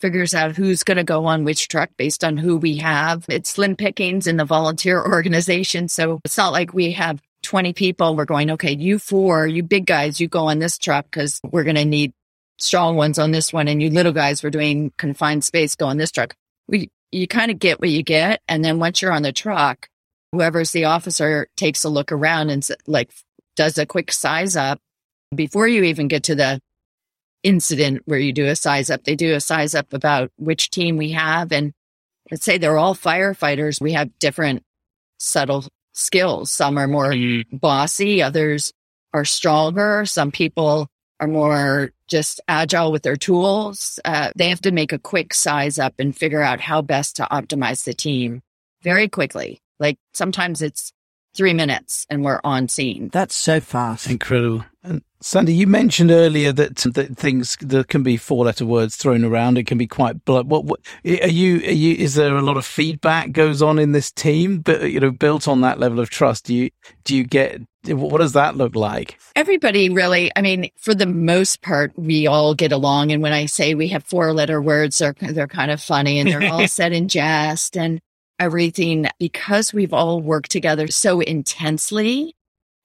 figures 0.00 0.34
out 0.34 0.56
who's 0.56 0.82
going 0.82 0.96
to 0.96 1.04
go 1.04 1.26
on 1.26 1.44
which 1.44 1.68
truck 1.68 1.90
based 1.96 2.24
on 2.24 2.36
who 2.36 2.56
we 2.56 2.76
have. 2.76 3.24
It's 3.28 3.50
slim 3.50 3.76
pickings 3.76 4.26
in 4.26 4.36
the 4.36 4.44
volunteer 4.44 5.02
organization. 5.06 5.88
So 5.88 6.20
it's 6.24 6.38
not 6.38 6.52
like 6.52 6.72
we 6.72 6.92
have 6.92 7.20
20 7.42 7.72
people. 7.72 8.16
We're 8.16 8.24
going, 8.24 8.50
okay, 8.52 8.72
you 8.72 8.98
four, 8.98 9.46
you 9.46 9.62
big 9.62 9.86
guys, 9.86 10.20
you 10.20 10.28
go 10.28 10.48
on 10.48 10.58
this 10.58 10.78
truck 10.78 11.06
because 11.06 11.40
we're 11.50 11.64
going 11.64 11.76
to 11.76 11.84
need 11.84 12.12
strong 12.58 12.96
ones 12.96 13.18
on 13.18 13.30
this 13.30 13.52
one. 13.52 13.68
And 13.68 13.82
you 13.82 13.90
little 13.90 14.12
guys, 14.12 14.42
we're 14.42 14.50
doing 14.50 14.92
confined 14.98 15.44
space, 15.44 15.76
go 15.76 15.86
on 15.86 15.96
this 15.96 16.10
truck. 16.10 16.34
We, 16.68 16.90
you 17.12 17.26
kind 17.26 17.50
of 17.50 17.58
get 17.58 17.80
what 17.80 17.88
you 17.90 18.02
get. 18.02 18.40
And 18.48 18.64
then 18.64 18.78
once 18.78 19.02
you're 19.02 19.12
on 19.12 19.22
the 19.22 19.32
truck, 19.32 19.88
whoever's 20.32 20.72
the 20.72 20.84
officer 20.84 21.48
takes 21.56 21.84
a 21.84 21.88
look 21.88 22.12
around 22.12 22.50
and 22.50 22.66
like 22.86 23.10
does 23.56 23.78
a 23.78 23.86
quick 23.86 24.12
size 24.12 24.56
up 24.56 24.80
before 25.34 25.68
you 25.68 25.84
even 25.84 26.08
get 26.08 26.24
to 26.24 26.34
the 26.34 26.60
incident 27.42 28.02
where 28.04 28.18
you 28.18 28.32
do 28.32 28.46
a 28.46 28.56
size 28.56 28.90
up. 28.90 29.04
They 29.04 29.16
do 29.16 29.34
a 29.34 29.40
size 29.40 29.74
up 29.74 29.92
about 29.92 30.30
which 30.36 30.70
team 30.70 30.96
we 30.96 31.12
have. 31.12 31.52
And 31.52 31.72
let's 32.30 32.44
say 32.44 32.58
they're 32.58 32.78
all 32.78 32.94
firefighters. 32.94 33.80
We 33.80 33.92
have 33.92 34.18
different 34.18 34.62
subtle 35.18 35.64
skills. 35.92 36.50
Some 36.50 36.78
are 36.78 36.88
more 36.88 37.12
mm-hmm. 37.12 37.56
bossy. 37.56 38.22
Others 38.22 38.72
are 39.12 39.24
stronger. 39.24 40.04
Some 40.06 40.30
people 40.30 40.88
are 41.18 41.26
more 41.26 41.92
just 42.08 42.40
agile 42.48 42.92
with 42.92 43.02
their 43.02 43.16
tools. 43.16 44.00
Uh, 44.04 44.30
they 44.36 44.48
have 44.48 44.62
to 44.62 44.70
make 44.70 44.92
a 44.92 44.98
quick 44.98 45.34
size 45.34 45.78
up 45.78 45.94
and 45.98 46.16
figure 46.16 46.42
out 46.42 46.60
how 46.60 46.82
best 46.82 47.16
to 47.16 47.28
optimize 47.30 47.84
the 47.84 47.94
team 47.94 48.40
very 48.82 49.08
quickly. 49.08 49.60
Like 49.80 49.98
sometimes 50.12 50.62
it's 50.62 50.92
three 51.34 51.54
minutes 51.54 52.06
and 52.10 52.24
we're 52.24 52.40
on 52.44 52.68
scene. 52.68 53.08
That's 53.12 53.34
so 53.34 53.60
fast. 53.60 54.08
Incredible. 54.08 54.64
And 54.82 55.02
Sandy, 55.20 55.52
you 55.52 55.66
mentioned 55.66 56.10
earlier 56.10 56.52
that, 56.52 56.76
that 56.76 57.16
things 57.16 57.56
there 57.60 57.84
can 57.84 58.02
be 58.02 58.16
four 58.16 58.46
letter 58.46 58.64
words 58.64 58.96
thrown 58.96 59.24
around. 59.24 59.58
It 59.58 59.66
can 59.66 59.76
be 59.76 59.86
quite 59.86 60.24
blunt. 60.24 60.46
What, 60.46 60.64
what 60.64 60.80
are 61.04 61.28
you? 61.28 61.56
Are 61.56 61.72
you? 61.72 61.94
Is 61.94 62.14
there 62.14 62.34
a 62.34 62.42
lot 62.42 62.56
of 62.56 62.64
feedback 62.64 63.32
goes 63.32 63.60
on 63.60 63.78
in 63.78 63.92
this 63.92 64.10
team? 64.10 64.60
But 64.60 64.90
you 64.90 64.98
know, 64.98 65.10
built 65.10 65.46
on 65.46 65.60
that 65.60 65.78
level 65.78 66.00
of 66.00 66.08
trust. 66.08 66.46
Do 66.46 66.54
you 66.54 66.70
do 67.04 67.14
you 67.14 67.24
get? 67.24 67.60
What 67.86 68.18
does 68.18 68.32
that 68.32 68.56
look 68.56 68.74
like? 68.74 69.18
Everybody 69.36 69.90
really. 69.90 70.30
I 70.34 70.40
mean, 70.40 70.70
for 70.78 70.94
the 70.94 71.06
most 71.06 71.60
part, 71.60 71.92
we 71.96 72.26
all 72.26 72.54
get 72.54 72.72
along. 72.72 73.12
And 73.12 73.22
when 73.22 73.32
I 73.32 73.44
say 73.44 73.74
we 73.74 73.88
have 73.88 74.04
four 74.04 74.32
letter 74.32 74.62
words, 74.62 74.96
they're 74.98 75.14
they're 75.20 75.46
kind 75.46 75.70
of 75.70 75.82
funny 75.82 76.18
and 76.18 76.30
they're 76.30 76.50
all 76.50 76.66
said 76.68 76.94
in 76.94 77.08
jest 77.08 77.76
and 77.76 78.00
everything 78.40 79.06
because 79.18 79.72
we've 79.72 79.92
all 79.92 80.20
worked 80.20 80.50
together 80.50 80.88
so 80.88 81.20
intensely 81.20 82.34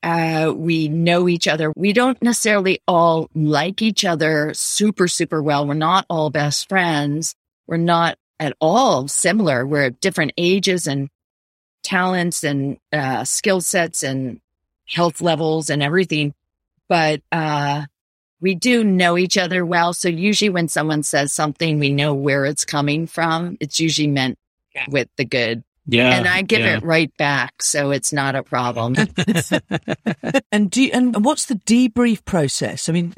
uh, 0.06 0.54
we 0.56 0.88
know 0.88 1.28
each 1.28 1.48
other. 1.48 1.74
We 1.76 1.92
don't 1.92 2.22
necessarily 2.22 2.80
all 2.88 3.28
like 3.34 3.82
each 3.82 4.06
other 4.06 4.54
super, 4.54 5.08
super 5.08 5.42
well. 5.42 5.66
We're 5.66 5.74
not 5.74 6.06
all 6.12 6.30
best 6.30 6.70
friends. 6.70 7.34
We're 7.66 7.78
not 7.78 8.16
at 8.40 8.56
all 8.62 9.08
similar. 9.08 9.66
We're 9.66 9.86
at 9.86 10.00
different 10.02 10.34
ages 10.38 10.86
and 10.86 11.10
talents 11.84 12.44
and 12.44 12.78
uh, 12.94 13.24
skill 13.24 13.62
sets 13.62 14.04
and 14.04 14.42
health 14.88 15.22
levels 15.22 15.72
and 15.72 15.82
everything. 15.82 16.36
But 16.88 17.22
uh, 17.32 17.86
we 18.40 18.54
do 18.54 18.84
know 18.84 19.18
each 19.18 19.40
other 19.40 19.66
well. 19.66 19.94
So 19.94 20.08
usually 20.08 20.50
when 20.50 20.68
someone 20.68 21.02
says 21.02 21.34
something, 21.34 21.80
we 21.80 21.90
know 21.90 22.14
where 22.14 22.46
it's 22.46 22.64
coming 22.64 23.08
from. 23.08 23.58
It's 23.60 23.80
usually 23.80 24.08
meant. 24.08 24.38
With 24.90 25.10
the 25.18 25.26
good 25.26 25.64
yeah. 25.88 26.18
And 26.18 26.28
I 26.28 26.42
give 26.42 26.62
yeah. 26.62 26.78
it 26.78 26.84
right 26.84 27.16
back. 27.18 27.62
So 27.62 27.92
it's 27.92 28.12
not 28.12 28.36
a 28.36 28.44
problem. 28.44 28.96
and 30.52 30.72
do 30.72 30.84
you, 30.84 30.90
and 30.92 31.24
what's 31.24 31.46
the 31.46 31.56
debrief 31.56 32.26
process? 32.26 32.90
I 32.90 32.94
mean, 32.94 33.14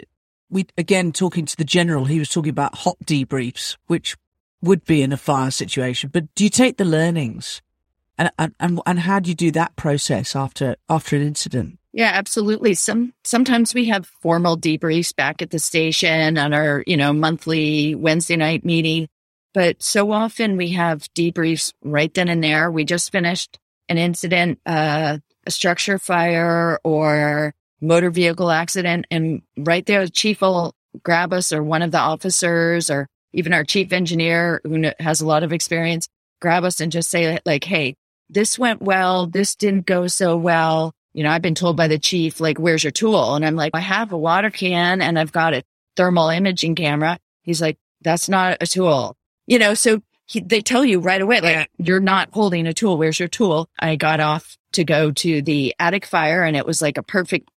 we, 0.49 0.65
again, 0.77 1.11
talking 1.11 1.45
to 1.45 1.55
the 1.55 1.63
general, 1.63 2.05
he 2.05 2.19
was 2.19 2.29
talking 2.29 2.49
about 2.49 2.75
hot 2.75 2.97
debriefs, 3.05 3.77
which 3.87 4.17
would 4.61 4.83
be 4.85 5.01
in 5.01 5.13
a 5.13 5.17
fire 5.17 5.51
situation, 5.51 6.09
but 6.11 6.33
do 6.35 6.43
you 6.43 6.49
take 6.49 6.77
the 6.77 6.85
learnings 6.85 7.61
and, 8.17 8.31
and, 8.39 8.55
and, 8.59 8.81
and 8.85 8.99
how 8.99 9.19
do 9.19 9.29
you 9.29 9.35
do 9.35 9.51
that 9.51 9.75
process 9.75 10.35
after, 10.35 10.75
after 10.89 11.15
an 11.15 11.21
incident? 11.21 11.79
Yeah, 11.93 12.11
absolutely. 12.13 12.73
Some 12.73 13.13
sometimes 13.23 13.73
we 13.73 13.85
have 13.85 14.05
formal 14.21 14.57
debriefs 14.57 15.15
back 15.15 15.41
at 15.41 15.49
the 15.49 15.57
station 15.57 16.37
on 16.37 16.53
our, 16.53 16.83
you 16.85 16.95
know, 16.95 17.11
monthly 17.11 17.95
Wednesday 17.95 18.35
night 18.35 18.63
meeting. 18.63 19.07
But 19.57 19.81
so 19.81 20.11
often 20.11 20.55
we 20.55 20.73
have 20.73 21.11
debriefs 21.15 21.73
right 21.83 22.13
then 22.13 22.29
and 22.29 22.43
there. 22.43 22.69
We 22.69 22.85
just 22.85 23.11
finished 23.11 23.57
an 23.89 23.97
incident, 23.97 24.59
uh, 24.67 25.17
a 25.47 25.49
structure 25.51 25.97
fire 25.97 26.79
or 26.83 27.55
motor 27.81 28.11
vehicle 28.11 28.51
accident. 28.51 29.07
And 29.09 29.41
right 29.57 29.83
there, 29.83 30.05
the 30.05 30.11
chief 30.11 30.41
will 30.41 30.75
grab 31.01 31.33
us 31.33 31.51
or 31.51 31.63
one 31.63 31.81
of 31.81 31.89
the 31.89 31.97
officers 31.97 32.91
or 32.91 33.07
even 33.33 33.51
our 33.51 33.63
chief 33.63 33.93
engineer 33.93 34.61
who 34.63 34.91
has 34.99 35.21
a 35.21 35.25
lot 35.25 35.41
of 35.41 35.51
experience, 35.51 36.07
grab 36.39 36.63
us 36.63 36.79
and 36.79 36.91
just 36.91 37.09
say 37.09 37.39
like, 37.43 37.63
Hey, 37.63 37.95
this 38.29 38.59
went 38.59 38.83
well. 38.83 39.25
This 39.25 39.55
didn't 39.55 39.87
go 39.87 40.05
so 40.05 40.37
well. 40.37 40.93
You 41.13 41.23
know, 41.23 41.31
I've 41.31 41.41
been 41.41 41.55
told 41.55 41.75
by 41.75 41.87
the 41.87 41.97
chief, 41.97 42.39
like, 42.39 42.59
where's 42.59 42.83
your 42.83 42.91
tool? 42.91 43.33
And 43.33 43.43
I'm 43.43 43.55
like, 43.55 43.71
I 43.73 43.79
have 43.79 44.11
a 44.11 44.19
water 44.19 44.51
can 44.51 45.01
and 45.01 45.17
I've 45.17 45.31
got 45.31 45.55
a 45.55 45.63
thermal 45.95 46.29
imaging 46.29 46.75
camera. 46.75 47.17
He's 47.41 47.59
like, 47.59 47.79
that's 48.03 48.29
not 48.29 48.57
a 48.61 48.67
tool 48.67 49.16
you 49.47 49.57
know, 49.57 49.73
so 49.73 50.01
he, 50.27 50.41
they 50.41 50.61
tell 50.61 50.85
you 50.85 50.99
right 50.99 51.21
away, 51.21 51.41
like, 51.41 51.71
you're 51.77 51.99
not 52.01 52.29
holding 52.33 52.67
a 52.67 52.73
tool. 52.73 52.97
Where's 52.97 53.17
your 53.17 53.29
tool? 53.29 53.69
I 53.79 53.95
got 53.95 54.19
off 54.19 54.57
to 54.73 54.83
go 54.83 55.11
to 55.11 55.41
the 55.41 55.73
attic 55.79 56.05
fire 56.05 56.43
and 56.43 56.55
it 56.55 56.65
was 56.65 56.81
like 56.81 56.97
a 56.97 57.03
perfect 57.03 57.49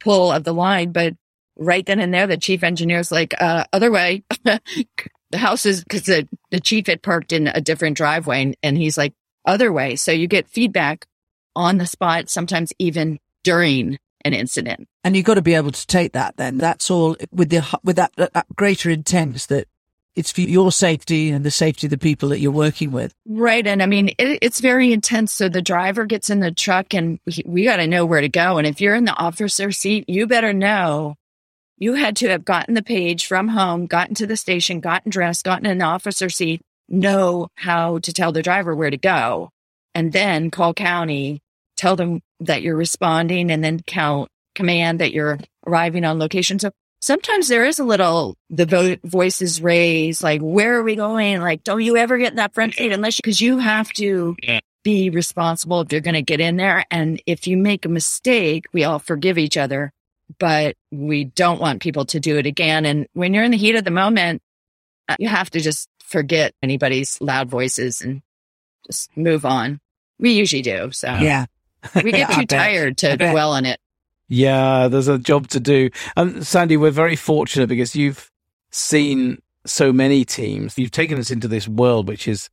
pull 0.00 0.32
of 0.32 0.44
the 0.44 0.54
line. 0.54 0.92
But 0.92 1.14
right 1.56 1.84
then 1.84 2.00
and 2.00 2.12
there, 2.12 2.26
the 2.26 2.38
chief 2.38 2.64
engineer's 2.64 3.12
like, 3.12 3.34
uh, 3.40 3.64
other 3.72 3.90
way. 3.90 4.24
the 4.44 4.58
house 5.34 5.66
is 5.66 5.84
because 5.84 6.04
the, 6.04 6.26
the 6.50 6.60
chief 6.60 6.86
had 6.86 7.02
parked 7.02 7.32
in 7.32 7.48
a 7.48 7.60
different 7.60 7.96
driveway 7.96 8.42
and, 8.42 8.56
and 8.62 8.78
he's 8.78 8.96
like, 8.96 9.12
other 9.44 9.72
way. 9.72 9.96
So 9.96 10.10
you 10.10 10.26
get 10.26 10.48
feedback 10.48 11.06
on 11.54 11.76
the 11.76 11.86
spot, 11.86 12.30
sometimes 12.30 12.72
even 12.78 13.18
during 13.44 13.98
an 14.24 14.32
incident. 14.32 14.88
And 15.04 15.16
you've 15.16 15.26
got 15.26 15.34
to 15.34 15.42
be 15.42 15.54
able 15.54 15.72
to 15.72 15.86
take 15.86 16.12
that 16.12 16.36
then. 16.36 16.58
That's 16.58 16.90
all 16.90 17.16
with 17.30 17.50
the, 17.50 17.78
with 17.84 17.96
that, 17.96 18.12
that 18.16 18.46
greater 18.56 18.90
intent 18.90 19.48
that 19.48 19.68
it's 20.18 20.32
for 20.32 20.40
your 20.40 20.72
safety 20.72 21.30
and 21.30 21.44
the 21.44 21.50
safety 21.50 21.86
of 21.86 21.92
the 21.92 21.98
people 21.98 22.30
that 22.30 22.40
you're 22.40 22.50
working 22.50 22.90
with. 22.90 23.14
Right. 23.24 23.64
And 23.64 23.80
I 23.80 23.86
mean, 23.86 24.08
it, 24.18 24.40
it's 24.42 24.60
very 24.60 24.92
intense. 24.92 25.32
So 25.32 25.48
the 25.48 25.62
driver 25.62 26.06
gets 26.06 26.28
in 26.28 26.40
the 26.40 26.50
truck 26.50 26.92
and 26.92 27.20
we, 27.24 27.42
we 27.46 27.64
got 27.64 27.76
to 27.76 27.86
know 27.86 28.04
where 28.04 28.20
to 28.20 28.28
go. 28.28 28.58
And 28.58 28.66
if 28.66 28.80
you're 28.80 28.96
in 28.96 29.04
the 29.04 29.14
officer 29.14 29.70
seat, 29.70 30.04
you 30.08 30.26
better 30.26 30.52
know 30.52 31.14
you 31.76 31.94
had 31.94 32.16
to 32.16 32.28
have 32.30 32.44
gotten 32.44 32.74
the 32.74 32.82
page 32.82 33.26
from 33.26 33.46
home, 33.46 33.86
gotten 33.86 34.16
to 34.16 34.26
the 34.26 34.36
station, 34.36 34.80
gotten 34.80 35.10
dressed, 35.10 35.44
gotten 35.44 35.66
in 35.66 35.78
the 35.78 35.84
officer 35.84 36.28
seat, 36.28 36.60
know 36.88 37.48
how 37.54 37.98
to 38.00 38.12
tell 38.12 38.32
the 38.32 38.42
driver 38.42 38.74
where 38.74 38.90
to 38.90 38.96
go, 38.96 39.50
and 39.94 40.12
then 40.12 40.50
call 40.50 40.74
county, 40.74 41.40
tell 41.76 41.94
them 41.94 42.20
that 42.40 42.62
you're 42.62 42.74
responding, 42.74 43.52
and 43.52 43.62
then 43.62 43.80
count 43.86 44.28
command 44.56 44.98
that 44.98 45.12
you're 45.12 45.38
arriving 45.64 46.04
on 46.04 46.18
location. 46.18 46.58
So 46.58 46.72
sometimes 47.00 47.48
there 47.48 47.64
is 47.64 47.78
a 47.78 47.84
little 47.84 48.36
the 48.50 48.66
vo- 48.66 48.96
voices 49.04 49.62
raised 49.62 50.22
like 50.22 50.40
where 50.40 50.76
are 50.76 50.82
we 50.82 50.96
going? 50.96 51.40
Like 51.40 51.64
don't 51.64 51.82
you 51.82 51.96
ever 51.96 52.18
get 52.18 52.30
in 52.30 52.36
that 52.36 52.54
front 52.54 52.74
seat 52.74 52.92
unless 52.92 53.16
because 53.16 53.40
you, 53.40 53.54
you, 53.54 53.58
have 53.58 53.90
to 53.94 54.36
be 54.82 55.10
responsible 55.10 55.80
if 55.80 55.92
you're 55.92 56.00
going 56.00 56.14
to 56.14 56.22
get 56.22 56.40
in 56.40 56.56
there. 56.56 56.84
And 56.90 57.20
if 57.26 57.46
you 57.46 57.56
make 57.56 57.84
a 57.84 57.88
mistake 57.88 58.66
we 58.72 58.84
all 58.84 58.98
forgive 58.98 59.38
each 59.38 59.56
other 59.56 59.92
but 60.38 60.76
we 60.90 61.24
don't 61.24 61.60
want 61.60 61.80
people 61.80 62.04
to 62.06 62.20
do 62.20 62.36
it 62.36 62.46
again. 62.46 62.84
And 62.84 63.06
when 63.14 63.32
you're 63.32 63.44
in 63.44 63.50
the 63.50 63.56
heat 63.56 63.76
of 63.76 63.84
the 63.84 63.90
moment 63.90 64.42
uh, 65.08 65.16
you 65.18 65.28
have 65.28 65.50
to 65.50 65.60
just 65.60 65.88
forget 66.00 66.54
anybody's 66.62 67.20
loud 67.20 67.48
voices 67.48 68.00
and 68.00 68.22
just 68.86 69.14
move 69.16 69.44
on. 69.44 69.80
We 70.18 70.32
usually 70.32 70.62
do 70.62 70.90
so 70.92 71.08
yeah. 71.14 71.46
we 71.94 72.10
get 72.12 72.32
too 72.32 72.46
tired 72.46 72.98
to 72.98 73.16
dwell 73.16 73.52
on 73.52 73.66
it 73.66 73.78
yeah, 74.28 74.88
there's 74.88 75.08
a 75.08 75.18
job 75.18 75.48
to 75.48 75.60
do. 75.60 75.90
And 76.16 76.46
Sandy, 76.46 76.76
we're 76.76 76.90
very 76.90 77.16
fortunate 77.16 77.68
because 77.68 77.96
you've 77.96 78.30
seen 78.70 79.38
so 79.64 79.92
many 79.92 80.24
teams. 80.24 80.76
You've 80.78 80.90
taken 80.90 81.18
us 81.18 81.30
into 81.30 81.48
this 81.48 81.66
world, 81.66 82.08
which 82.08 82.28
is 82.28 82.50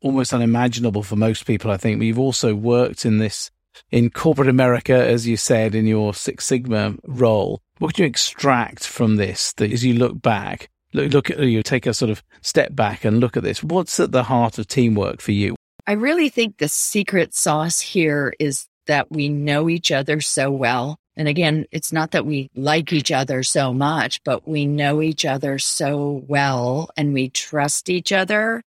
almost 0.00 0.32
unimaginable 0.32 1.02
for 1.02 1.16
most 1.16 1.46
people, 1.46 1.70
I 1.70 1.76
think. 1.76 1.98
But 1.98 2.06
you've 2.06 2.18
also 2.18 2.54
worked 2.54 3.04
in 3.04 3.18
this, 3.18 3.50
in 3.90 4.10
corporate 4.10 4.48
America, 4.48 4.94
as 4.94 5.26
you 5.26 5.36
said, 5.36 5.74
in 5.74 5.86
your 5.86 6.14
Six 6.14 6.46
Sigma 6.46 6.94
role. 7.04 7.62
What 7.78 7.94
can 7.94 8.04
you 8.04 8.08
extract 8.08 8.86
from 8.86 9.16
this 9.16 9.52
that 9.54 9.72
as 9.72 9.84
you 9.84 9.94
look 9.94 10.20
back, 10.22 10.68
look, 10.92 11.12
look 11.12 11.30
at 11.30 11.40
you, 11.40 11.62
take 11.62 11.86
a 11.86 11.94
sort 11.94 12.10
of 12.10 12.22
step 12.42 12.74
back 12.74 13.04
and 13.04 13.18
look 13.18 13.36
at 13.36 13.42
this? 13.42 13.62
What's 13.62 13.98
at 13.98 14.12
the 14.12 14.24
heart 14.24 14.58
of 14.58 14.68
teamwork 14.68 15.20
for 15.20 15.32
you? 15.32 15.56
I 15.86 15.92
really 15.92 16.28
think 16.28 16.58
the 16.58 16.68
secret 16.68 17.34
sauce 17.34 17.80
here 17.80 18.34
is 18.38 18.66
that 18.86 19.10
we 19.10 19.28
know 19.28 19.68
each 19.68 19.92
other 19.92 20.20
so 20.20 20.50
well 20.50 20.98
and 21.18 21.26
again, 21.26 21.66
it's 21.72 21.92
not 21.92 22.12
that 22.12 22.24
we 22.24 22.48
like 22.54 22.92
each 22.92 23.10
other 23.10 23.42
so 23.42 23.74
much, 23.74 24.22
but 24.22 24.46
we 24.46 24.66
know 24.66 25.02
each 25.02 25.24
other 25.24 25.58
so 25.58 26.24
well 26.28 26.90
and 26.96 27.12
we 27.12 27.28
trust 27.28 27.90
each 27.90 28.12
other. 28.12 28.62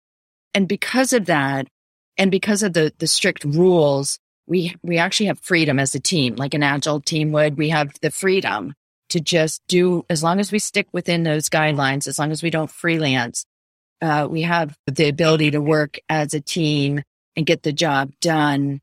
And 0.54 0.68
because 0.68 1.14
of 1.14 1.28
that, 1.28 1.68
and 2.18 2.30
because 2.30 2.62
of 2.62 2.74
the, 2.74 2.94
the 2.98 3.08
strict 3.08 3.46
rules, 3.46 4.20
we 4.48 4.76
we 4.84 4.98
actually 4.98 5.28
have 5.28 5.40
freedom 5.40 5.80
as 5.80 5.96
a 5.96 6.00
team, 6.00 6.36
like 6.36 6.54
an 6.54 6.62
agile 6.62 7.00
team 7.00 7.32
would. 7.32 7.58
We 7.58 7.70
have 7.70 7.94
the 8.02 8.12
freedom 8.12 8.74
to 9.10 9.22
just 9.22 9.62
do 9.70 10.06
as 10.10 10.22
long 10.22 10.42
as 10.42 10.52
we 10.52 10.60
stick 10.60 10.88
within 10.92 11.24
those 11.24 11.48
guidelines, 11.48 12.06
as 12.06 12.20
long 12.20 12.32
as 12.32 12.44
we 12.44 12.50
don't 12.50 12.70
freelance. 12.70 13.46
Uh, 14.02 14.28
we 14.30 14.42
have 14.42 14.78
the 14.88 15.08
ability 15.08 15.52
to 15.52 15.62
work 15.62 16.00
as 16.10 16.34
a 16.34 16.42
team 16.42 17.02
and 17.38 17.46
get 17.46 17.64
the 17.64 17.72
job 17.72 18.12
done. 18.20 18.82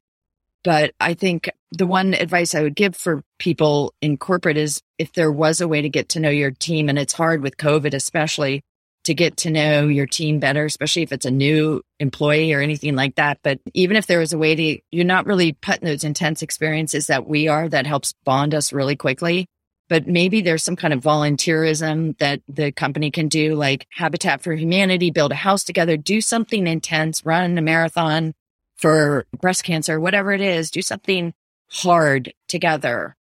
But 0.68 0.92
I 1.00 1.14
think 1.14 1.48
the 1.70 1.86
one 1.86 2.12
advice 2.12 2.54
I 2.54 2.60
would 2.60 2.76
give 2.76 2.94
for 2.94 3.22
people 3.38 3.94
in 4.02 4.18
corporate 4.18 4.58
is 4.58 4.82
if 4.98 5.14
there 5.14 5.32
was 5.32 5.62
a 5.62 5.66
way 5.66 5.80
to 5.80 5.88
get 5.88 6.10
to 6.10 6.20
know 6.20 6.28
your 6.28 6.50
team, 6.50 6.90
and 6.90 6.98
it's 6.98 7.14
hard 7.14 7.42
with 7.42 7.56
COVID, 7.56 7.94
especially 7.94 8.60
to 9.04 9.14
get 9.14 9.38
to 9.38 9.50
know 9.50 9.88
your 9.88 10.04
team 10.04 10.40
better, 10.40 10.66
especially 10.66 11.00
if 11.00 11.10
it's 11.10 11.24
a 11.24 11.30
new 11.30 11.80
employee 12.00 12.52
or 12.52 12.60
anything 12.60 12.96
like 12.96 13.14
that. 13.14 13.38
But 13.42 13.60
even 13.72 13.96
if 13.96 14.06
there 14.06 14.18
was 14.18 14.34
a 14.34 14.38
way 14.38 14.54
to, 14.54 14.78
you're 14.90 15.06
not 15.06 15.24
really 15.24 15.54
putting 15.54 15.88
those 15.88 16.04
intense 16.04 16.42
experiences 16.42 17.06
that 17.06 17.26
we 17.26 17.48
are 17.48 17.66
that 17.70 17.86
helps 17.86 18.12
bond 18.26 18.54
us 18.54 18.70
really 18.70 18.94
quickly. 18.94 19.46
But 19.88 20.06
maybe 20.06 20.42
there's 20.42 20.64
some 20.64 20.76
kind 20.76 20.92
of 20.92 21.00
volunteerism 21.00 22.18
that 22.18 22.42
the 22.46 22.72
company 22.72 23.10
can 23.10 23.28
do, 23.28 23.54
like 23.54 23.86
Habitat 23.88 24.42
for 24.42 24.52
Humanity, 24.52 25.12
build 25.12 25.32
a 25.32 25.34
house 25.34 25.64
together, 25.64 25.96
do 25.96 26.20
something 26.20 26.66
intense, 26.66 27.24
run 27.24 27.56
a 27.56 27.62
marathon 27.62 28.34
for 28.78 29.26
breast 29.40 29.64
cancer, 29.64 30.00
whatever 30.00 30.32
it 30.32 30.40
is, 30.40 30.70
do 30.70 30.82
something 30.82 31.34
hard 31.70 32.32
together. 32.48 33.16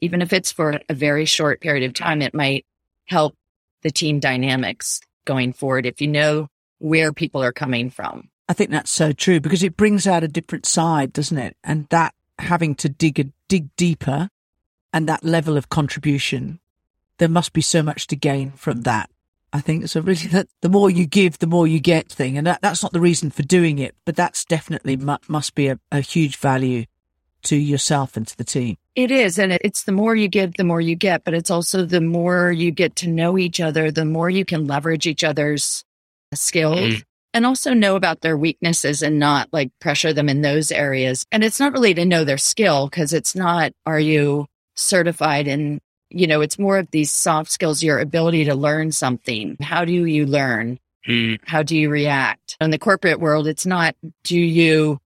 Even 0.00 0.20
if 0.20 0.32
it's 0.32 0.50
for 0.50 0.80
a 0.88 0.94
very 0.94 1.26
short 1.26 1.60
period 1.60 1.84
of 1.84 1.94
time, 1.94 2.22
it 2.22 2.34
might 2.34 2.66
help 3.06 3.34
the 3.82 3.90
team 3.90 4.18
dynamics 4.18 5.00
going 5.24 5.52
forward 5.52 5.86
if 5.86 6.00
you 6.00 6.08
know 6.08 6.48
where 6.78 7.12
people 7.12 7.42
are 7.42 7.52
coming 7.52 7.90
from. 7.90 8.28
I 8.48 8.54
think 8.54 8.70
that's 8.70 8.90
so 8.90 9.12
true 9.12 9.40
because 9.40 9.62
it 9.62 9.76
brings 9.76 10.06
out 10.06 10.24
a 10.24 10.28
different 10.28 10.66
side, 10.66 11.12
doesn't 11.12 11.38
it? 11.38 11.56
And 11.62 11.86
that 11.90 12.14
having 12.38 12.74
to 12.76 12.88
dig 12.88 13.20
a, 13.20 13.24
dig 13.48 13.74
deeper 13.76 14.28
and 14.92 15.08
that 15.08 15.24
level 15.24 15.56
of 15.56 15.68
contribution, 15.68 16.58
there 17.18 17.28
must 17.28 17.52
be 17.52 17.60
so 17.60 17.82
much 17.82 18.08
to 18.08 18.16
gain 18.16 18.52
from 18.52 18.82
that. 18.82 19.10
I 19.52 19.60
think 19.60 19.84
it's 19.84 19.96
a 19.96 20.02
really 20.02 20.28
that 20.28 20.48
the 20.62 20.68
more 20.68 20.90
you 20.90 21.06
give, 21.06 21.38
the 21.38 21.46
more 21.46 21.66
you 21.66 21.78
get 21.78 22.08
thing, 22.08 22.38
and 22.38 22.46
that, 22.46 22.62
that's 22.62 22.82
not 22.82 22.92
the 22.92 23.00
reason 23.00 23.30
for 23.30 23.42
doing 23.42 23.78
it, 23.78 23.94
but 24.06 24.16
that's 24.16 24.44
definitely 24.44 24.96
mu- 24.96 25.18
must 25.28 25.54
be 25.54 25.68
a, 25.68 25.78
a 25.90 26.00
huge 26.00 26.36
value 26.36 26.86
to 27.42 27.56
yourself 27.56 28.16
and 28.16 28.26
to 28.28 28.36
the 28.36 28.44
team. 28.44 28.76
It 28.94 29.10
is. 29.10 29.38
And 29.38 29.52
it's 29.52 29.84
the 29.84 29.92
more 29.92 30.14
you 30.14 30.28
give, 30.28 30.54
the 30.54 30.64
more 30.64 30.80
you 30.80 30.94
get, 30.94 31.24
but 31.24 31.34
it's 31.34 31.50
also 31.50 31.84
the 31.84 32.00
more 32.00 32.52
you 32.52 32.70
get 32.70 32.96
to 32.96 33.08
know 33.08 33.36
each 33.38 33.60
other, 33.60 33.90
the 33.90 34.04
more 34.04 34.30
you 34.30 34.44
can 34.44 34.66
leverage 34.66 35.06
each 35.06 35.24
other's 35.24 35.84
skills 36.34 36.78
mm. 36.78 37.02
and 37.34 37.44
also 37.44 37.74
know 37.74 37.96
about 37.96 38.20
their 38.20 38.36
weaknesses 38.36 39.02
and 39.02 39.18
not 39.18 39.48
like 39.52 39.70
pressure 39.80 40.12
them 40.12 40.28
in 40.28 40.42
those 40.42 40.70
areas. 40.70 41.26
And 41.32 41.42
it's 41.42 41.58
not 41.58 41.72
really 41.72 41.94
to 41.94 42.04
know 42.04 42.24
their 42.24 42.38
skill 42.38 42.88
because 42.88 43.12
it's 43.12 43.34
not, 43.34 43.72
are 43.86 44.00
you 44.00 44.46
certified 44.76 45.48
in, 45.48 45.80
you 46.14 46.26
know, 46.26 46.40
it's 46.40 46.58
more 46.58 46.78
of 46.78 46.90
these 46.90 47.12
soft 47.12 47.50
skills, 47.50 47.82
your 47.82 47.98
ability 47.98 48.44
to 48.44 48.54
learn 48.54 48.92
something. 48.92 49.56
How 49.60 49.84
do 49.84 49.92
you 49.92 50.26
learn? 50.26 50.78
Mm. 51.08 51.40
How 51.44 51.62
do 51.62 51.76
you 51.76 51.90
react? 51.90 52.56
In 52.60 52.70
the 52.70 52.78
corporate 52.78 53.20
world, 53.20 53.46
it's 53.46 53.66
not, 53.66 53.96
do 54.24 54.38
you 54.38 55.00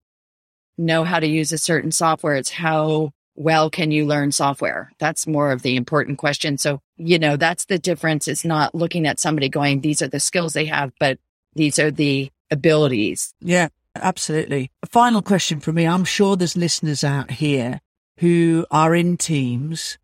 know 0.78 1.04
how 1.04 1.20
to 1.20 1.28
use 1.28 1.52
a 1.52 1.58
certain 1.58 1.92
software? 1.92 2.36
It's 2.36 2.50
how 2.50 3.14
well 3.36 3.70
can 3.70 3.92
you 3.92 4.06
learn 4.06 4.32
software? 4.32 4.92
That's 5.00 5.28
more 5.28 5.52
of 5.52 5.62
the 5.62 5.76
important 5.76 6.18
question. 6.18 6.58
So, 6.58 6.82
you 6.98 7.20
know, 7.20 7.38
that's 7.38 7.66
the 7.66 7.80
difference. 7.80 8.28
It's 8.28 8.46
not 8.46 8.76
looking 8.76 9.08
at 9.08 9.20
somebody 9.20 9.50
going, 9.50 9.82
these 9.82 10.02
are 10.02 10.08
the 10.08 10.20
skills 10.20 10.54
they 10.54 10.66
have, 10.66 10.92
but 11.00 11.20
these 11.54 11.80
are 11.80 11.92
the 11.92 12.32
abilities. 12.52 13.34
Yeah, 13.40 13.70
absolutely. 13.96 14.72
A 14.84 14.88
final 14.88 15.22
question 15.22 15.60
for 15.60 15.72
me. 15.72 15.86
I'm 15.86 16.06
sure 16.06 16.36
there's 16.36 16.58
listeners 16.58 17.04
out 17.04 17.32
here 17.32 17.80
who 18.20 18.66
are 18.72 18.96
in 18.96 19.18
teams 19.18 19.98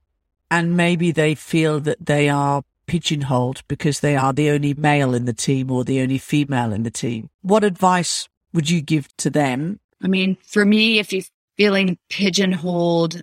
and 0.52 0.78
maybe 0.78 1.12
they 1.12 1.34
feel 1.34 1.80
that 1.80 2.06
they 2.06 2.30
are 2.30 2.64
pigeonholed 2.86 3.64
because 3.68 4.02
they 4.02 4.16
are 4.18 4.34
the 4.34 4.50
only 4.50 4.74
male 4.74 5.16
in 5.16 5.26
the 5.26 5.34
team 5.34 5.72
or 5.72 5.84
the 5.84 6.02
only 6.02 6.18
female 6.18 6.74
in 6.74 6.84
the 6.84 6.92
team. 6.92 7.30
What 7.42 7.64
advice 7.64 8.28
would 8.54 8.70
you 8.70 8.82
give 8.82 9.16
to 9.18 9.30
them? 9.30 9.80
I 10.04 10.08
mean, 10.08 10.38
for 10.46 10.66
me, 10.66 11.00
if 11.00 11.14
you're 11.14 11.24
feeling 11.58 11.98
pigeonholed. 12.10 13.22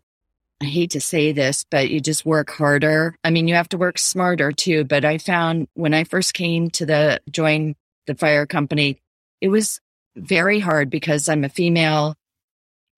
I 0.61 0.64
hate 0.64 0.91
to 0.93 1.01
say 1.01 1.33
this, 1.33 1.64
but 1.71 1.91
you 1.91 2.01
just 2.01 2.27
work 2.27 2.51
harder. 2.51 3.17
I 3.23 3.31
mean, 3.31 3.49
you 3.49 3.55
have 3.55 3.69
to 3.71 3.79
work 3.79 3.99
smarter 3.99 4.53
too. 4.53 4.85
But 4.85 5.05
I 5.05 5.19
found 5.19 5.69
when 5.75 5.95
I 5.95 6.05
first 6.05 6.35
came 6.35 6.71
to 6.71 6.87
the 6.87 7.21
join 7.31 7.75
the 8.07 8.14
fire 8.14 8.47
company, 8.47 9.01
it 9.41 9.49
was 9.49 9.81
very 10.17 10.61
hard 10.61 10.91
because 10.91 11.29
I'm 11.29 11.45
a 11.45 11.49
female. 11.49 12.14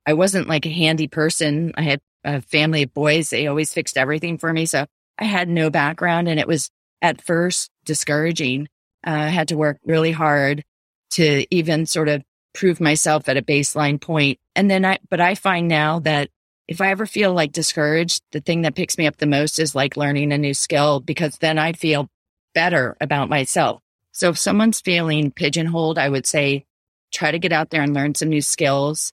I 0.07 0.14
wasn't 0.14 0.49
like 0.49 0.66
a 0.66 0.71
handy 0.71 1.09
person. 1.09 1.73
I 1.77 1.83
had 1.83 2.01
a 2.24 2.40
family 2.42 2.83
of 2.83 2.94
boys. 2.94 3.30
They 3.30 3.46
always 3.46 3.72
fixed 3.72 3.96
everything 3.96 4.38
for 4.38 4.52
me. 4.52 4.66
So 4.66 4.87
I 5.18 5.24
had 5.24 5.48
no 5.48 5.70
background 5.70 6.28
and 6.28 6.40
it 6.40 6.48
was 6.48 6.70
at 7.02 7.22
first 7.22 7.70
discouraging. 7.85 8.68
Uh, 9.06 9.11
I 9.11 9.28
had 9.28 9.48
to 9.48 9.56
work 9.56 9.78
really 9.85 10.12
hard 10.12 10.64
to 11.12 11.46
even 11.54 11.87
sort 11.87 12.09
of 12.09 12.22
prove 12.52 12.80
myself 12.80 13.28
at 13.28 13.37
a 13.37 13.42
baseline 13.42 14.00
point. 14.00 14.38
And 14.54 14.70
then 14.70 14.85
I, 14.85 14.98
but 15.09 15.20
I 15.20 15.35
find 15.35 15.68
now 15.68 16.00
that 16.00 16.30
if 16.68 16.80
I 16.80 16.90
ever 16.90 17.06
feel 17.06 17.33
like 17.33 17.52
discouraged, 17.52 18.22
the 18.33 18.40
thing 18.40 18.62
that 18.62 18.74
picks 18.74 18.96
me 18.96 19.06
up 19.06 19.16
the 19.16 19.26
most 19.26 19.59
is 19.59 19.74
like 19.74 19.96
learning 19.96 20.33
a 20.33 20.38
new 20.38 20.54
skill 20.54 21.00
because 21.00 21.37
then 21.38 21.59
I 21.59 21.72
feel 21.72 22.09
better 22.54 22.96
about 23.00 23.28
myself. 23.28 23.80
So 24.12 24.30
if 24.30 24.38
someone's 24.38 24.80
feeling 24.80 25.30
pigeonholed, 25.30 25.98
I 25.98 26.09
would 26.09 26.26
say 26.26 26.64
try 27.12 27.30
to 27.30 27.38
get 27.38 27.52
out 27.52 27.70
there 27.70 27.83
and 27.83 27.94
learn 27.94 28.14
some 28.14 28.28
new 28.28 28.42
skills 28.42 29.12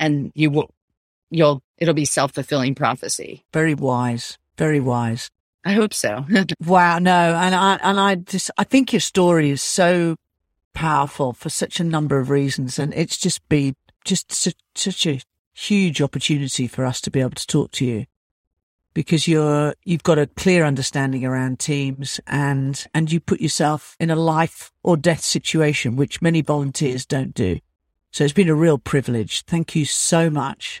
and 0.00 0.32
you 0.34 0.50
will, 0.50 0.74
you'll, 1.30 1.62
it'll 1.78 1.94
be 1.94 2.04
self 2.04 2.32
fulfilling 2.32 2.74
prophecy. 2.74 3.44
Very 3.52 3.74
wise. 3.74 4.38
Very 4.56 4.80
wise. 4.80 5.30
I 5.64 5.72
hope 5.72 5.92
so. 5.92 6.24
wow. 6.64 6.98
No. 6.98 7.34
And 7.34 7.54
I, 7.54 7.78
and 7.82 7.98
I 7.98 8.14
just, 8.16 8.50
I 8.56 8.64
think 8.64 8.92
your 8.92 9.00
story 9.00 9.50
is 9.50 9.62
so 9.62 10.16
powerful 10.74 11.32
for 11.32 11.48
such 11.50 11.80
a 11.80 11.84
number 11.84 12.18
of 12.18 12.30
reasons. 12.30 12.78
And 12.78 12.94
it's 12.94 13.18
just 13.18 13.46
been 13.48 13.74
just 14.04 14.32
such, 14.32 14.54
such 14.74 15.06
a 15.06 15.20
huge 15.54 16.00
opportunity 16.00 16.68
for 16.68 16.84
us 16.84 17.00
to 17.00 17.10
be 17.10 17.20
able 17.20 17.30
to 17.30 17.46
talk 17.46 17.72
to 17.72 17.84
you 17.84 18.06
because 18.94 19.26
you're, 19.26 19.74
you've 19.84 20.02
got 20.02 20.18
a 20.18 20.26
clear 20.26 20.64
understanding 20.64 21.24
around 21.24 21.58
teams 21.58 22.20
and, 22.26 22.86
and 22.94 23.10
you 23.10 23.20
put 23.20 23.40
yourself 23.40 23.96
in 23.98 24.10
a 24.10 24.16
life 24.16 24.72
or 24.82 24.96
death 24.96 25.22
situation, 25.22 25.96
which 25.96 26.22
many 26.22 26.40
volunteers 26.40 27.04
don't 27.04 27.34
do. 27.34 27.58
So 28.12 28.24
it's 28.24 28.32
been 28.32 28.48
a 28.48 28.54
real 28.54 28.78
privilege. 28.78 29.42
Thank 29.44 29.74
you 29.74 29.84
so 29.84 30.30
much 30.30 30.80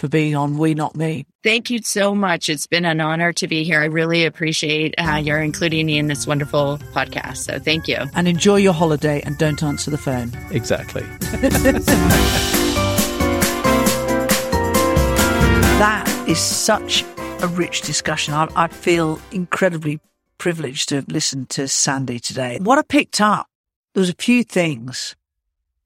for 0.00 0.08
being 0.08 0.34
on 0.34 0.56
We 0.56 0.74
Not 0.74 0.96
Me. 0.96 1.26
Thank 1.44 1.70
you 1.70 1.82
so 1.82 2.14
much. 2.14 2.48
It's 2.48 2.66
been 2.66 2.86
an 2.86 3.00
honor 3.00 3.32
to 3.34 3.46
be 3.46 3.64
here. 3.64 3.80
I 3.80 3.84
really 3.84 4.24
appreciate 4.24 4.94
uh, 4.98 5.16
your 5.16 5.40
including 5.40 5.86
me 5.86 5.98
in 5.98 6.06
this 6.06 6.26
wonderful 6.26 6.78
podcast. 6.92 7.36
So 7.38 7.58
thank 7.58 7.86
you. 7.86 7.98
And 8.14 8.26
enjoy 8.26 8.56
your 8.56 8.72
holiday 8.72 9.20
and 9.20 9.36
don't 9.36 9.62
answer 9.62 9.90
the 9.90 9.98
phone. 9.98 10.32
Exactly. 10.50 11.02
that 15.78 16.24
is 16.26 16.38
such 16.38 17.04
a 17.42 17.48
rich 17.48 17.82
discussion. 17.82 18.32
I, 18.32 18.48
I 18.56 18.68
feel 18.68 19.20
incredibly 19.32 20.00
privileged 20.38 20.88
to 20.88 20.96
have 20.96 21.08
listened 21.08 21.50
to 21.50 21.68
Sandy 21.68 22.18
today. 22.18 22.58
What 22.62 22.78
I 22.78 22.82
picked 22.82 23.20
up, 23.20 23.46
there 23.94 24.00
was 24.00 24.08
a 24.08 24.14
few 24.14 24.44
things 24.44 25.14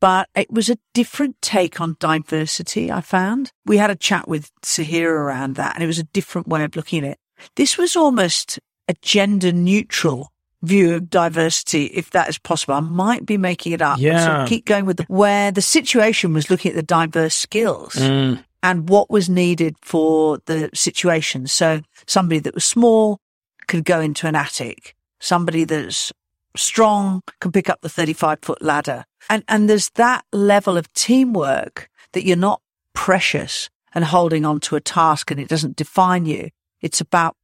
but 0.05 0.29
it 0.35 0.53
was 0.53 0.69
a 0.69 0.77
different 0.93 1.41
take 1.41 1.81
on 1.81 1.97
diversity, 1.99 2.93
I 2.93 3.01
found. 3.01 3.53
We 3.65 3.79
had 3.79 3.91
a 3.91 3.97
chat 3.97 4.29
with 4.29 4.51
Sahira 4.61 5.09
around 5.09 5.55
that 5.55 5.75
and 5.75 5.83
it 5.83 5.87
was 5.87 5.99
a 5.99 6.05
different 6.05 6.47
way 6.47 6.63
of 6.63 6.77
looking 6.77 7.07
at 7.07 7.13
it. 7.13 7.19
This 7.57 7.79
was 7.79 7.97
almost 7.97 8.59
a 8.87 8.93
gender 9.01 9.51
neutral 9.51 10.31
view 10.61 10.93
of 10.93 11.09
diversity, 11.09 11.87
if 11.87 12.11
that 12.11 12.29
is 12.29 12.37
possible. 12.37 12.75
I 12.75 12.81
might 12.81 13.25
be 13.25 13.39
making 13.39 13.73
it 13.73 13.81
up. 13.81 13.99
Yeah. 13.99 14.45
So 14.45 14.47
keep 14.47 14.67
going 14.67 14.85
with 14.85 14.99
the, 14.99 15.05
where 15.09 15.51
the 15.51 15.63
situation 15.63 16.35
was 16.35 16.51
looking 16.51 16.73
at 16.73 16.77
the 16.77 16.83
diverse 16.83 17.35
skills. 17.35 17.95
Mm. 17.95 18.45
And 18.63 18.91
what 18.91 19.09
was 19.09 19.31
needed 19.31 19.75
for 19.81 20.39
the 20.45 20.69
situation. 20.75 21.47
So 21.47 21.81
somebody 22.07 22.41
that 22.41 22.55
was 22.55 22.67
small 22.67 23.21
could 23.69 23.87
go 23.87 24.03
into 24.03 24.27
an 24.27 24.35
attic. 24.35 24.95
Somebody 25.19 25.65
that's 25.65 26.13
strong 26.57 27.23
can 27.41 27.53
pick 27.53 27.69
up 27.69 27.81
the 27.81 27.89
35 27.89 28.39
foot 28.43 28.63
ladder. 28.63 29.05
And, 29.29 29.45
and 29.49 29.69
there's 29.69 29.91
that 29.91 30.25
level 30.33 30.77
of 30.77 30.93
teamwork 30.93 31.89
that 32.13 32.25
you're 32.25 32.37
not 32.37 32.61
precious 32.93 33.71
and 33.95 34.05
holding 34.05 34.45
on 34.45 34.61
to 34.61 34.77
a 34.77 34.81
task 34.81 35.31
and 35.31 35.41
it 35.41 35.49
doesn't 35.49 35.77
define 35.77 36.27
you. 36.27 36.51
It's 36.81 37.01
about 37.01 37.37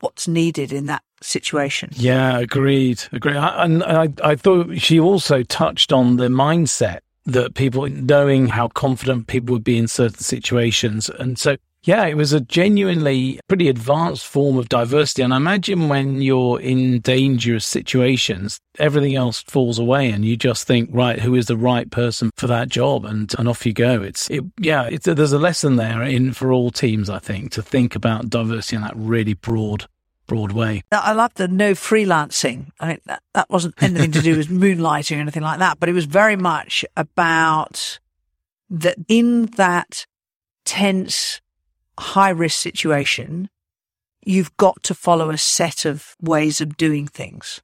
what's 0.00 0.26
needed 0.26 0.72
in 0.72 0.86
that 0.86 1.02
situation. 1.20 1.90
Yeah, 1.92 2.38
agreed. 2.38 3.02
Agreed. 3.12 3.36
And 3.36 3.82
I, 3.84 4.08
I 4.22 4.36
thought 4.36 4.78
she 4.80 4.98
also 4.98 5.42
touched 5.42 5.92
on 5.92 6.16
the 6.16 6.28
mindset 6.28 7.00
that 7.24 7.54
people 7.54 7.88
knowing 7.88 8.48
how 8.48 8.68
confident 8.68 9.28
people 9.28 9.52
would 9.52 9.64
be 9.64 9.78
in 9.78 9.86
certain 9.86 10.18
situations. 10.18 11.08
And 11.08 11.38
so 11.38 11.56
Yeah, 11.84 12.06
it 12.06 12.16
was 12.16 12.32
a 12.32 12.40
genuinely 12.40 13.40
pretty 13.48 13.68
advanced 13.68 14.24
form 14.24 14.56
of 14.56 14.68
diversity. 14.68 15.22
And 15.22 15.34
I 15.34 15.38
imagine 15.38 15.88
when 15.88 16.22
you're 16.22 16.60
in 16.60 17.00
dangerous 17.00 17.66
situations, 17.66 18.60
everything 18.78 19.16
else 19.16 19.42
falls 19.42 19.80
away 19.80 20.10
and 20.10 20.24
you 20.24 20.36
just 20.36 20.64
think, 20.66 20.90
right, 20.92 21.18
who 21.18 21.34
is 21.34 21.46
the 21.46 21.56
right 21.56 21.90
person 21.90 22.30
for 22.36 22.46
that 22.46 22.68
job? 22.68 23.04
And, 23.04 23.34
and 23.36 23.48
off 23.48 23.66
you 23.66 23.72
go. 23.72 24.00
It's, 24.00 24.30
it, 24.30 24.44
yeah, 24.60 24.84
it's, 24.84 25.06
there's 25.06 25.32
a 25.32 25.40
lesson 25.40 25.74
there 25.74 26.02
in 26.02 26.32
for 26.32 26.52
all 26.52 26.70
teams, 26.70 27.10
I 27.10 27.18
think, 27.18 27.50
to 27.52 27.62
think 27.62 27.96
about 27.96 28.30
diversity 28.30 28.76
in 28.76 28.82
that 28.82 28.96
really 28.96 29.34
broad 29.34 29.86
broad 30.28 30.52
way. 30.52 30.82
I 30.92 31.12
love 31.12 31.34
the 31.34 31.48
no 31.48 31.72
freelancing. 31.72 32.70
I 32.78 32.88
mean, 32.88 33.00
that, 33.06 33.22
that 33.34 33.50
wasn't 33.50 33.74
anything 33.82 34.12
to 34.12 34.22
do 34.22 34.36
with 34.36 34.48
moonlighting 34.50 35.16
or 35.16 35.20
anything 35.20 35.42
like 35.42 35.58
that, 35.58 35.80
but 35.80 35.88
it 35.88 35.92
was 35.92 36.04
very 36.04 36.36
much 36.36 36.84
about 36.96 37.98
that 38.70 38.96
in 39.08 39.46
that 39.56 40.06
tense 40.64 41.40
high 41.98 42.30
risk 42.30 42.58
situation, 42.60 43.48
you've 44.24 44.56
got 44.56 44.82
to 44.84 44.94
follow 44.94 45.30
a 45.30 45.38
set 45.38 45.84
of 45.84 46.16
ways 46.20 46.60
of 46.60 46.76
doing 46.76 47.06
things. 47.06 47.60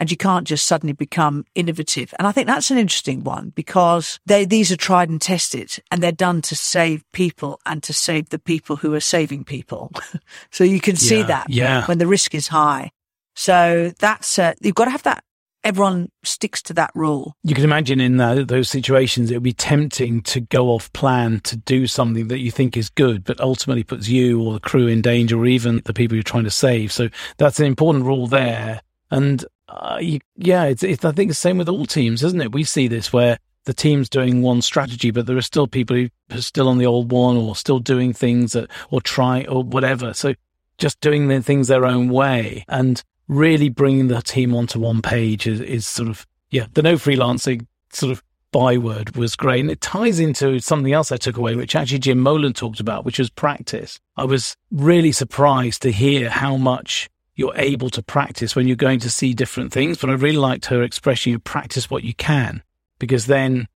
And 0.00 0.12
you 0.12 0.16
can't 0.16 0.46
just 0.46 0.64
suddenly 0.64 0.92
become 0.92 1.44
innovative. 1.56 2.14
And 2.20 2.28
I 2.28 2.30
think 2.32 2.46
that's 2.46 2.70
an 2.70 2.78
interesting 2.78 3.24
one 3.24 3.50
because 3.56 4.20
they, 4.26 4.44
these 4.44 4.70
are 4.70 4.76
tried 4.76 5.10
and 5.10 5.20
tested 5.20 5.76
and 5.90 6.00
they're 6.00 6.12
done 6.12 6.40
to 6.42 6.54
save 6.54 7.02
people 7.12 7.60
and 7.66 7.82
to 7.82 7.92
save 7.92 8.28
the 8.28 8.38
people 8.38 8.76
who 8.76 8.94
are 8.94 9.00
saving 9.00 9.42
people. 9.42 9.90
so 10.52 10.62
you 10.62 10.80
can 10.80 10.94
see 10.94 11.18
Yeah, 11.18 11.26
that 11.26 11.50
yeah. 11.50 11.84
when 11.86 11.98
the 11.98 12.06
risk 12.06 12.32
is 12.32 12.46
high. 12.46 12.92
So 13.34 13.92
that's, 13.98 14.38
uh, 14.38 14.54
you've 14.60 14.76
got 14.76 14.84
to 14.84 14.92
have 14.92 15.02
that. 15.02 15.24
Everyone 15.64 16.10
sticks 16.22 16.62
to 16.62 16.74
that 16.74 16.90
rule. 16.94 17.36
You 17.42 17.54
can 17.54 17.64
imagine 17.64 18.00
in 18.00 18.16
tho- 18.16 18.44
those 18.44 18.68
situations, 18.68 19.30
it 19.30 19.34
would 19.34 19.42
be 19.42 19.52
tempting 19.52 20.22
to 20.22 20.40
go 20.40 20.68
off 20.68 20.92
plan 20.92 21.40
to 21.40 21.56
do 21.56 21.86
something 21.86 22.28
that 22.28 22.38
you 22.38 22.50
think 22.50 22.76
is 22.76 22.88
good, 22.88 23.24
but 23.24 23.40
ultimately 23.40 23.82
puts 23.82 24.08
you 24.08 24.40
or 24.40 24.54
the 24.54 24.60
crew 24.60 24.86
in 24.86 25.02
danger 25.02 25.36
or 25.36 25.46
even 25.46 25.82
the 25.84 25.92
people 25.92 26.14
you're 26.14 26.22
trying 26.22 26.44
to 26.44 26.50
save. 26.50 26.92
So 26.92 27.08
that's 27.38 27.58
an 27.58 27.66
important 27.66 28.04
rule 28.04 28.28
there. 28.28 28.80
And 29.10 29.44
uh, 29.68 29.98
you, 30.00 30.20
yeah, 30.36 30.64
it's, 30.64 30.82
it's, 30.82 31.04
I 31.04 31.12
think 31.12 31.30
the 31.30 31.34
same 31.34 31.58
with 31.58 31.68
all 31.68 31.86
teams, 31.86 32.22
isn't 32.22 32.40
it? 32.40 32.52
We 32.52 32.64
see 32.64 32.88
this 32.88 33.12
where 33.12 33.38
the 33.64 33.74
team's 33.74 34.08
doing 34.08 34.42
one 34.42 34.62
strategy, 34.62 35.10
but 35.10 35.26
there 35.26 35.36
are 35.36 35.42
still 35.42 35.66
people 35.66 35.96
who 35.96 36.08
are 36.30 36.40
still 36.40 36.68
on 36.68 36.78
the 36.78 36.86
old 36.86 37.10
one 37.12 37.36
or 37.36 37.56
still 37.56 37.80
doing 37.80 38.12
things 38.12 38.52
that, 38.52 38.70
or 38.90 39.00
try 39.00 39.44
or 39.44 39.62
whatever. 39.62 40.14
So 40.14 40.34
just 40.78 41.00
doing 41.00 41.28
the 41.28 41.42
things 41.42 41.68
their 41.68 41.84
own 41.84 42.08
way 42.08 42.64
and 42.68 43.02
really 43.28 43.68
bringing 43.68 44.08
the 44.08 44.20
team 44.22 44.54
onto 44.54 44.80
one 44.80 45.02
page 45.02 45.46
is, 45.46 45.60
is 45.60 45.86
sort 45.86 46.08
of, 46.08 46.26
yeah, 46.50 46.66
the 46.72 46.82
no 46.82 46.94
freelancing 46.94 47.66
sort 47.92 48.10
of 48.10 48.22
byword 48.50 49.16
was 49.16 49.36
great. 49.36 49.60
And 49.60 49.70
it 49.70 49.80
ties 49.80 50.18
into 50.18 50.58
something 50.60 50.92
else 50.92 51.12
I 51.12 51.16
took 51.18 51.36
away, 51.36 51.54
which 51.54 51.76
actually 51.76 51.98
Jim 51.98 52.18
Molan 52.18 52.54
talked 52.54 52.80
about, 52.80 53.04
which 53.04 53.18
was 53.18 53.30
practice. 53.30 54.00
I 54.16 54.24
was 54.24 54.56
really 54.70 55.12
surprised 55.12 55.82
to 55.82 55.92
hear 55.92 56.30
how 56.30 56.56
much 56.56 57.08
you're 57.34 57.56
able 57.56 57.90
to 57.90 58.02
practice 58.02 58.56
when 58.56 58.66
you're 58.66 58.76
going 58.76 58.98
to 59.00 59.10
see 59.10 59.32
different 59.34 59.72
things. 59.72 59.98
But 59.98 60.10
I 60.10 60.14
really 60.14 60.38
liked 60.38 60.66
her 60.66 60.82
expression, 60.82 61.32
you 61.32 61.38
practice 61.38 61.90
what 61.90 62.04
you 62.04 62.14
can, 62.14 62.62
because 62.98 63.26
then 63.26 63.68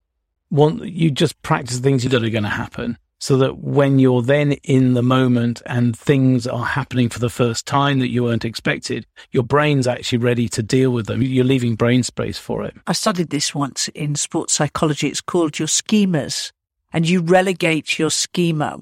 one, 0.49 0.81
you 0.83 1.11
just 1.11 1.41
practice 1.43 1.79
things 1.79 2.03
that 2.05 2.15
are 2.15 2.31
going 2.31 2.43
to 2.43 2.49
happen 2.49 2.99
so 3.23 3.37
that 3.37 3.59
when 3.59 4.01
you're 4.01 4.21
then 4.21 4.51
in 4.65 4.95
the 4.95 5.03
moment 5.03 5.63
and 5.65 5.97
things 5.97 6.45
are 6.45 6.65
happening 6.65 7.09
for 7.09 7.21
the 7.21 7.31
first 7.31 7.67
time 7.67 8.01
that 8.01 8.09
you 8.09 8.25
weren't 8.25 8.45
expected, 8.45 9.07
your 9.31 9.45
brain's 9.45 9.87
actually 9.87 10.19
ready 10.19 10.49
to 10.49 10.61
deal 10.61 10.91
with 10.91 11.07
them. 11.07 11.23
You're 11.23 11.45
leaving 11.45 11.77
brain 11.77 12.03
space 12.03 12.37
for 12.37 12.65
it. 12.65 12.75
I 12.85 12.95
studied 12.95 13.31
this 13.31 13.55
once 13.55 13.87
in 13.95 14.17
sports 14.17 14.55
psychology. 14.55 15.07
It's 15.07 15.21
called 15.21 15.61
your 15.61 15.69
schemas 15.69 16.51
and 16.93 17.09
you 17.09 17.21
relegate 17.21 17.97
your 17.97 18.11
schema 18.11 18.81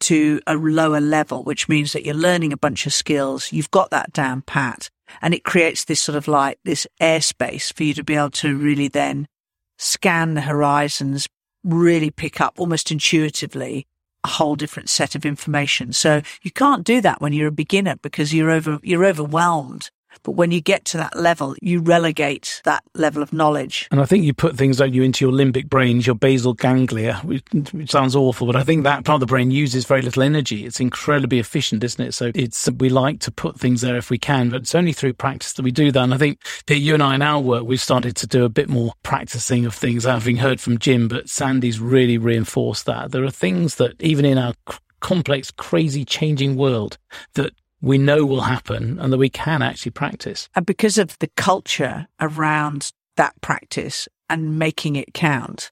to 0.00 0.40
a 0.48 0.56
lower 0.56 1.00
level, 1.00 1.44
which 1.44 1.68
means 1.68 1.92
that 1.92 2.04
you're 2.04 2.16
learning 2.16 2.52
a 2.52 2.56
bunch 2.56 2.84
of 2.84 2.92
skills. 2.92 3.52
You've 3.52 3.70
got 3.70 3.90
that 3.90 4.12
down 4.12 4.42
pat 4.42 4.90
and 5.22 5.32
it 5.32 5.44
creates 5.44 5.84
this 5.84 6.00
sort 6.00 6.16
of 6.16 6.26
like 6.26 6.58
this 6.64 6.84
airspace 7.00 7.72
for 7.72 7.84
you 7.84 7.94
to 7.94 8.02
be 8.02 8.16
able 8.16 8.30
to 8.30 8.58
really 8.58 8.88
then 8.88 9.28
scan 9.76 10.34
the 10.34 10.40
horizons, 10.40 11.28
really 11.68 12.10
pick 12.10 12.40
up 12.40 12.54
almost 12.58 12.90
intuitively 12.90 13.86
a 14.24 14.28
whole 14.28 14.56
different 14.56 14.88
set 14.88 15.14
of 15.14 15.24
information. 15.24 15.92
So 15.92 16.22
you 16.42 16.50
can't 16.50 16.84
do 16.84 17.00
that 17.00 17.20
when 17.20 17.32
you're 17.32 17.48
a 17.48 17.52
beginner 17.52 17.96
because 17.96 18.34
you're 18.34 18.50
over, 18.50 18.78
you're 18.82 19.04
overwhelmed. 19.04 19.90
But 20.22 20.32
when 20.32 20.50
you 20.50 20.60
get 20.60 20.84
to 20.86 20.96
that 20.98 21.16
level, 21.16 21.54
you 21.60 21.80
relegate 21.80 22.60
that 22.64 22.82
level 22.94 23.22
of 23.22 23.32
knowledge. 23.32 23.88
And 23.90 24.00
I 24.00 24.04
think 24.04 24.24
you 24.24 24.34
put 24.34 24.56
things 24.56 24.80
like 24.80 24.92
you 24.92 25.02
into 25.02 25.24
your 25.24 25.32
limbic 25.32 25.68
brains, 25.68 26.06
your 26.06 26.16
basal 26.16 26.54
ganglia, 26.54 27.16
which, 27.24 27.44
which 27.72 27.90
sounds 27.90 28.16
awful, 28.16 28.46
but 28.46 28.56
I 28.56 28.64
think 28.64 28.84
that 28.84 29.04
part 29.04 29.16
of 29.16 29.20
the 29.20 29.26
brain 29.26 29.50
uses 29.50 29.84
very 29.84 30.02
little 30.02 30.22
energy. 30.22 30.66
It's 30.66 30.80
incredibly 30.80 31.38
efficient, 31.38 31.84
isn't 31.84 32.04
it? 32.04 32.12
So 32.12 32.32
it's, 32.34 32.68
we 32.78 32.88
like 32.88 33.20
to 33.20 33.30
put 33.30 33.58
things 33.58 33.80
there 33.80 33.96
if 33.96 34.10
we 34.10 34.18
can, 34.18 34.50
but 34.50 34.62
it's 34.62 34.74
only 34.74 34.92
through 34.92 35.14
practice 35.14 35.52
that 35.54 35.62
we 35.62 35.70
do 35.70 35.92
that. 35.92 36.02
And 36.02 36.14
I 36.14 36.18
think 36.18 36.40
that 36.66 36.78
you 36.78 36.94
and 36.94 37.02
I 37.02 37.14
in 37.14 37.22
our 37.22 37.40
work, 37.40 37.64
we've 37.64 37.80
started 37.80 38.16
to 38.16 38.26
do 38.26 38.44
a 38.44 38.48
bit 38.48 38.68
more 38.68 38.92
practicing 39.02 39.66
of 39.66 39.74
things, 39.74 40.04
having 40.04 40.36
heard 40.36 40.60
from 40.60 40.78
Jim, 40.78 41.08
but 41.08 41.28
Sandy's 41.28 41.80
really 41.80 42.18
reinforced 42.18 42.86
that. 42.86 43.10
There 43.10 43.24
are 43.24 43.30
things 43.30 43.76
that 43.76 44.00
even 44.00 44.24
in 44.24 44.38
our 44.38 44.54
complex, 45.00 45.50
crazy, 45.50 46.04
changing 46.04 46.56
world 46.56 46.98
that 47.34 47.52
we 47.80 47.98
know 47.98 48.24
will 48.24 48.42
happen 48.42 48.98
and 48.98 49.12
that 49.12 49.18
we 49.18 49.28
can 49.28 49.62
actually 49.62 49.92
practice. 49.92 50.48
And 50.54 50.66
because 50.66 50.98
of 50.98 51.18
the 51.18 51.30
culture 51.36 52.06
around 52.20 52.92
that 53.16 53.40
practice 53.40 54.08
and 54.28 54.58
making 54.58 54.96
it 54.96 55.14
count, 55.14 55.70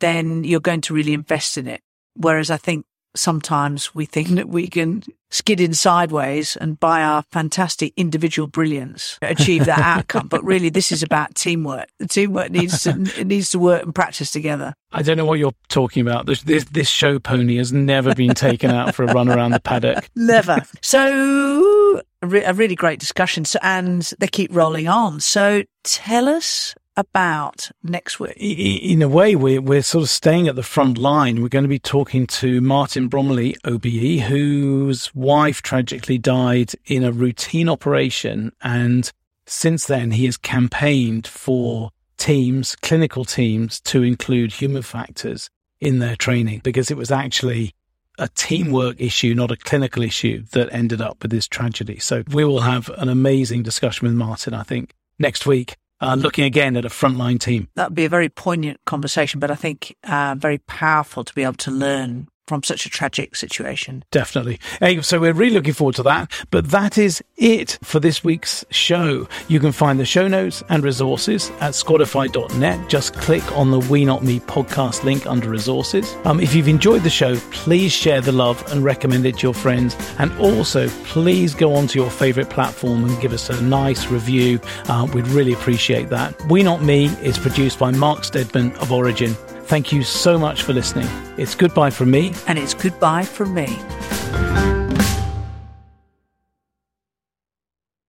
then 0.00 0.44
you're 0.44 0.60
going 0.60 0.80
to 0.82 0.94
really 0.94 1.14
invest 1.14 1.56
in 1.56 1.66
it. 1.66 1.82
Whereas 2.14 2.50
I 2.50 2.56
think 2.56 2.84
sometimes 3.14 3.94
we 3.94 4.06
think 4.06 4.28
that 4.30 4.48
we 4.48 4.68
can 4.68 5.02
skid 5.30 5.60
in 5.60 5.72
sideways 5.72 6.56
and 6.56 6.78
by 6.78 7.02
our 7.02 7.22
fantastic 7.32 7.92
individual 7.96 8.46
brilliance 8.46 9.18
achieve 9.22 9.64
that 9.64 9.78
outcome. 9.78 10.28
But 10.28 10.44
really, 10.44 10.68
this 10.68 10.92
is 10.92 11.02
about 11.02 11.34
teamwork. 11.34 11.88
The 11.98 12.06
teamwork 12.06 12.50
needs 12.50 12.82
to, 12.82 12.90
it 13.18 13.26
needs 13.26 13.50
to 13.50 13.58
work 13.58 13.82
and 13.82 13.94
practice 13.94 14.30
together. 14.30 14.74
I 14.92 15.02
don't 15.02 15.16
know 15.16 15.24
what 15.24 15.38
you're 15.38 15.54
talking 15.68 16.02
about. 16.06 16.26
This, 16.26 16.42
this, 16.42 16.64
this 16.64 16.88
show 16.88 17.18
pony 17.18 17.56
has 17.56 17.72
never 17.72 18.14
been 18.14 18.34
taken 18.34 18.70
out 18.70 18.94
for 18.94 19.04
a 19.04 19.12
run 19.12 19.28
around 19.28 19.52
the 19.52 19.60
paddock. 19.60 20.08
Never. 20.14 20.62
So 20.82 22.02
a, 22.20 22.26
re- 22.26 22.44
a 22.44 22.52
really 22.52 22.74
great 22.74 23.00
discussion. 23.00 23.44
So, 23.46 23.58
and 23.62 24.02
they 24.18 24.28
keep 24.28 24.54
rolling 24.54 24.88
on. 24.88 25.20
So 25.20 25.62
tell 25.82 26.28
us 26.28 26.74
about 26.96 27.70
next 27.82 28.20
week. 28.20 28.36
In 28.36 29.02
a 29.02 29.08
way, 29.08 29.34
we're, 29.34 29.60
we're 29.60 29.82
sort 29.82 30.02
of 30.02 30.10
staying 30.10 30.48
at 30.48 30.56
the 30.56 30.62
front 30.62 30.98
line. 30.98 31.42
We're 31.42 31.48
going 31.48 31.64
to 31.64 31.68
be 31.68 31.78
talking 31.78 32.26
to 32.28 32.60
Martin 32.60 33.08
Bromiley, 33.08 33.56
OBE, 33.64 34.26
whose 34.28 35.14
wife 35.14 35.62
tragically 35.62 36.18
died 36.18 36.72
in 36.86 37.04
a 37.04 37.12
routine 37.12 37.68
operation. 37.68 38.52
And 38.62 39.10
since 39.46 39.86
then, 39.86 40.12
he 40.12 40.26
has 40.26 40.36
campaigned 40.36 41.26
for 41.26 41.90
teams, 42.18 42.76
clinical 42.76 43.24
teams, 43.24 43.80
to 43.80 44.02
include 44.02 44.52
human 44.52 44.82
factors 44.82 45.50
in 45.80 45.98
their 45.98 46.16
training 46.16 46.60
because 46.62 46.90
it 46.90 46.96
was 46.96 47.10
actually 47.10 47.74
a 48.18 48.28
teamwork 48.28 49.00
issue, 49.00 49.34
not 49.34 49.50
a 49.50 49.56
clinical 49.56 50.02
issue 50.02 50.44
that 50.52 50.72
ended 50.72 51.00
up 51.00 51.22
with 51.22 51.30
this 51.30 51.48
tragedy. 51.48 51.98
So 51.98 52.22
we 52.28 52.44
will 52.44 52.60
have 52.60 52.88
an 52.98 53.08
amazing 53.08 53.62
discussion 53.62 54.06
with 54.06 54.16
Martin, 54.16 54.54
I 54.54 54.62
think, 54.62 54.92
next 55.18 55.46
week, 55.46 55.76
uh, 56.02 56.16
looking 56.16 56.44
again 56.44 56.76
at 56.76 56.84
a 56.84 56.88
frontline 56.88 57.38
team. 57.38 57.68
That 57.76 57.90
would 57.90 57.94
be 57.94 58.04
a 58.04 58.08
very 58.08 58.28
poignant 58.28 58.80
conversation, 58.84 59.40
but 59.40 59.50
I 59.50 59.54
think 59.54 59.96
uh, 60.04 60.34
very 60.36 60.58
powerful 60.58 61.24
to 61.24 61.34
be 61.34 61.42
able 61.42 61.54
to 61.54 61.70
learn 61.70 62.28
from 62.52 62.62
such 62.62 62.84
a 62.84 62.90
tragic 62.90 63.34
situation. 63.34 64.04
Definitely. 64.10 64.60
Hey, 64.78 65.00
so 65.00 65.18
we're 65.18 65.32
really 65.32 65.54
looking 65.54 65.72
forward 65.72 65.94
to 65.94 66.02
that. 66.02 66.30
But 66.50 66.68
that 66.68 66.98
is 66.98 67.24
it 67.38 67.78
for 67.82 67.98
this 67.98 68.22
week's 68.22 68.62
show. 68.68 69.26
You 69.48 69.58
can 69.58 69.72
find 69.72 69.98
the 69.98 70.04
show 70.04 70.28
notes 70.28 70.62
and 70.68 70.84
resources 70.84 71.48
at 71.60 71.72
squadify.net. 71.72 72.90
Just 72.90 73.14
click 73.14 73.42
on 73.56 73.70
the 73.70 73.78
We 73.78 74.04
Not 74.04 74.22
Me 74.22 74.38
podcast 74.40 75.02
link 75.02 75.24
under 75.24 75.48
resources. 75.48 76.14
Um, 76.24 76.40
if 76.40 76.54
you've 76.54 76.68
enjoyed 76.68 77.04
the 77.04 77.10
show, 77.10 77.36
please 77.52 77.90
share 77.90 78.20
the 78.20 78.32
love 78.32 78.62
and 78.70 78.84
recommend 78.84 79.24
it 79.24 79.38
to 79.38 79.46
your 79.46 79.54
friends. 79.54 79.96
And 80.18 80.30
also, 80.38 80.90
please 81.04 81.54
go 81.54 81.74
onto 81.74 81.98
your 81.98 82.10
favorite 82.10 82.50
platform 82.50 83.04
and 83.04 83.18
give 83.22 83.32
us 83.32 83.48
a 83.48 83.62
nice 83.62 84.08
review. 84.08 84.60
Uh, 84.90 85.08
we'd 85.14 85.26
really 85.28 85.54
appreciate 85.54 86.10
that. 86.10 86.38
We 86.50 86.62
Not 86.62 86.82
Me 86.82 87.06
is 87.22 87.38
produced 87.38 87.78
by 87.78 87.92
Mark 87.92 88.24
Stedman 88.24 88.72
of 88.76 88.92
Origin. 88.92 89.34
Thank 89.72 89.90
you 89.90 90.02
so 90.02 90.36
much 90.36 90.64
for 90.64 90.74
listening. 90.74 91.08
It's 91.38 91.54
goodbye 91.54 91.88
from 91.88 92.10
me. 92.10 92.34
And 92.46 92.58
it's 92.58 92.74
goodbye 92.74 93.24
from 93.24 93.54
me. 93.54 93.78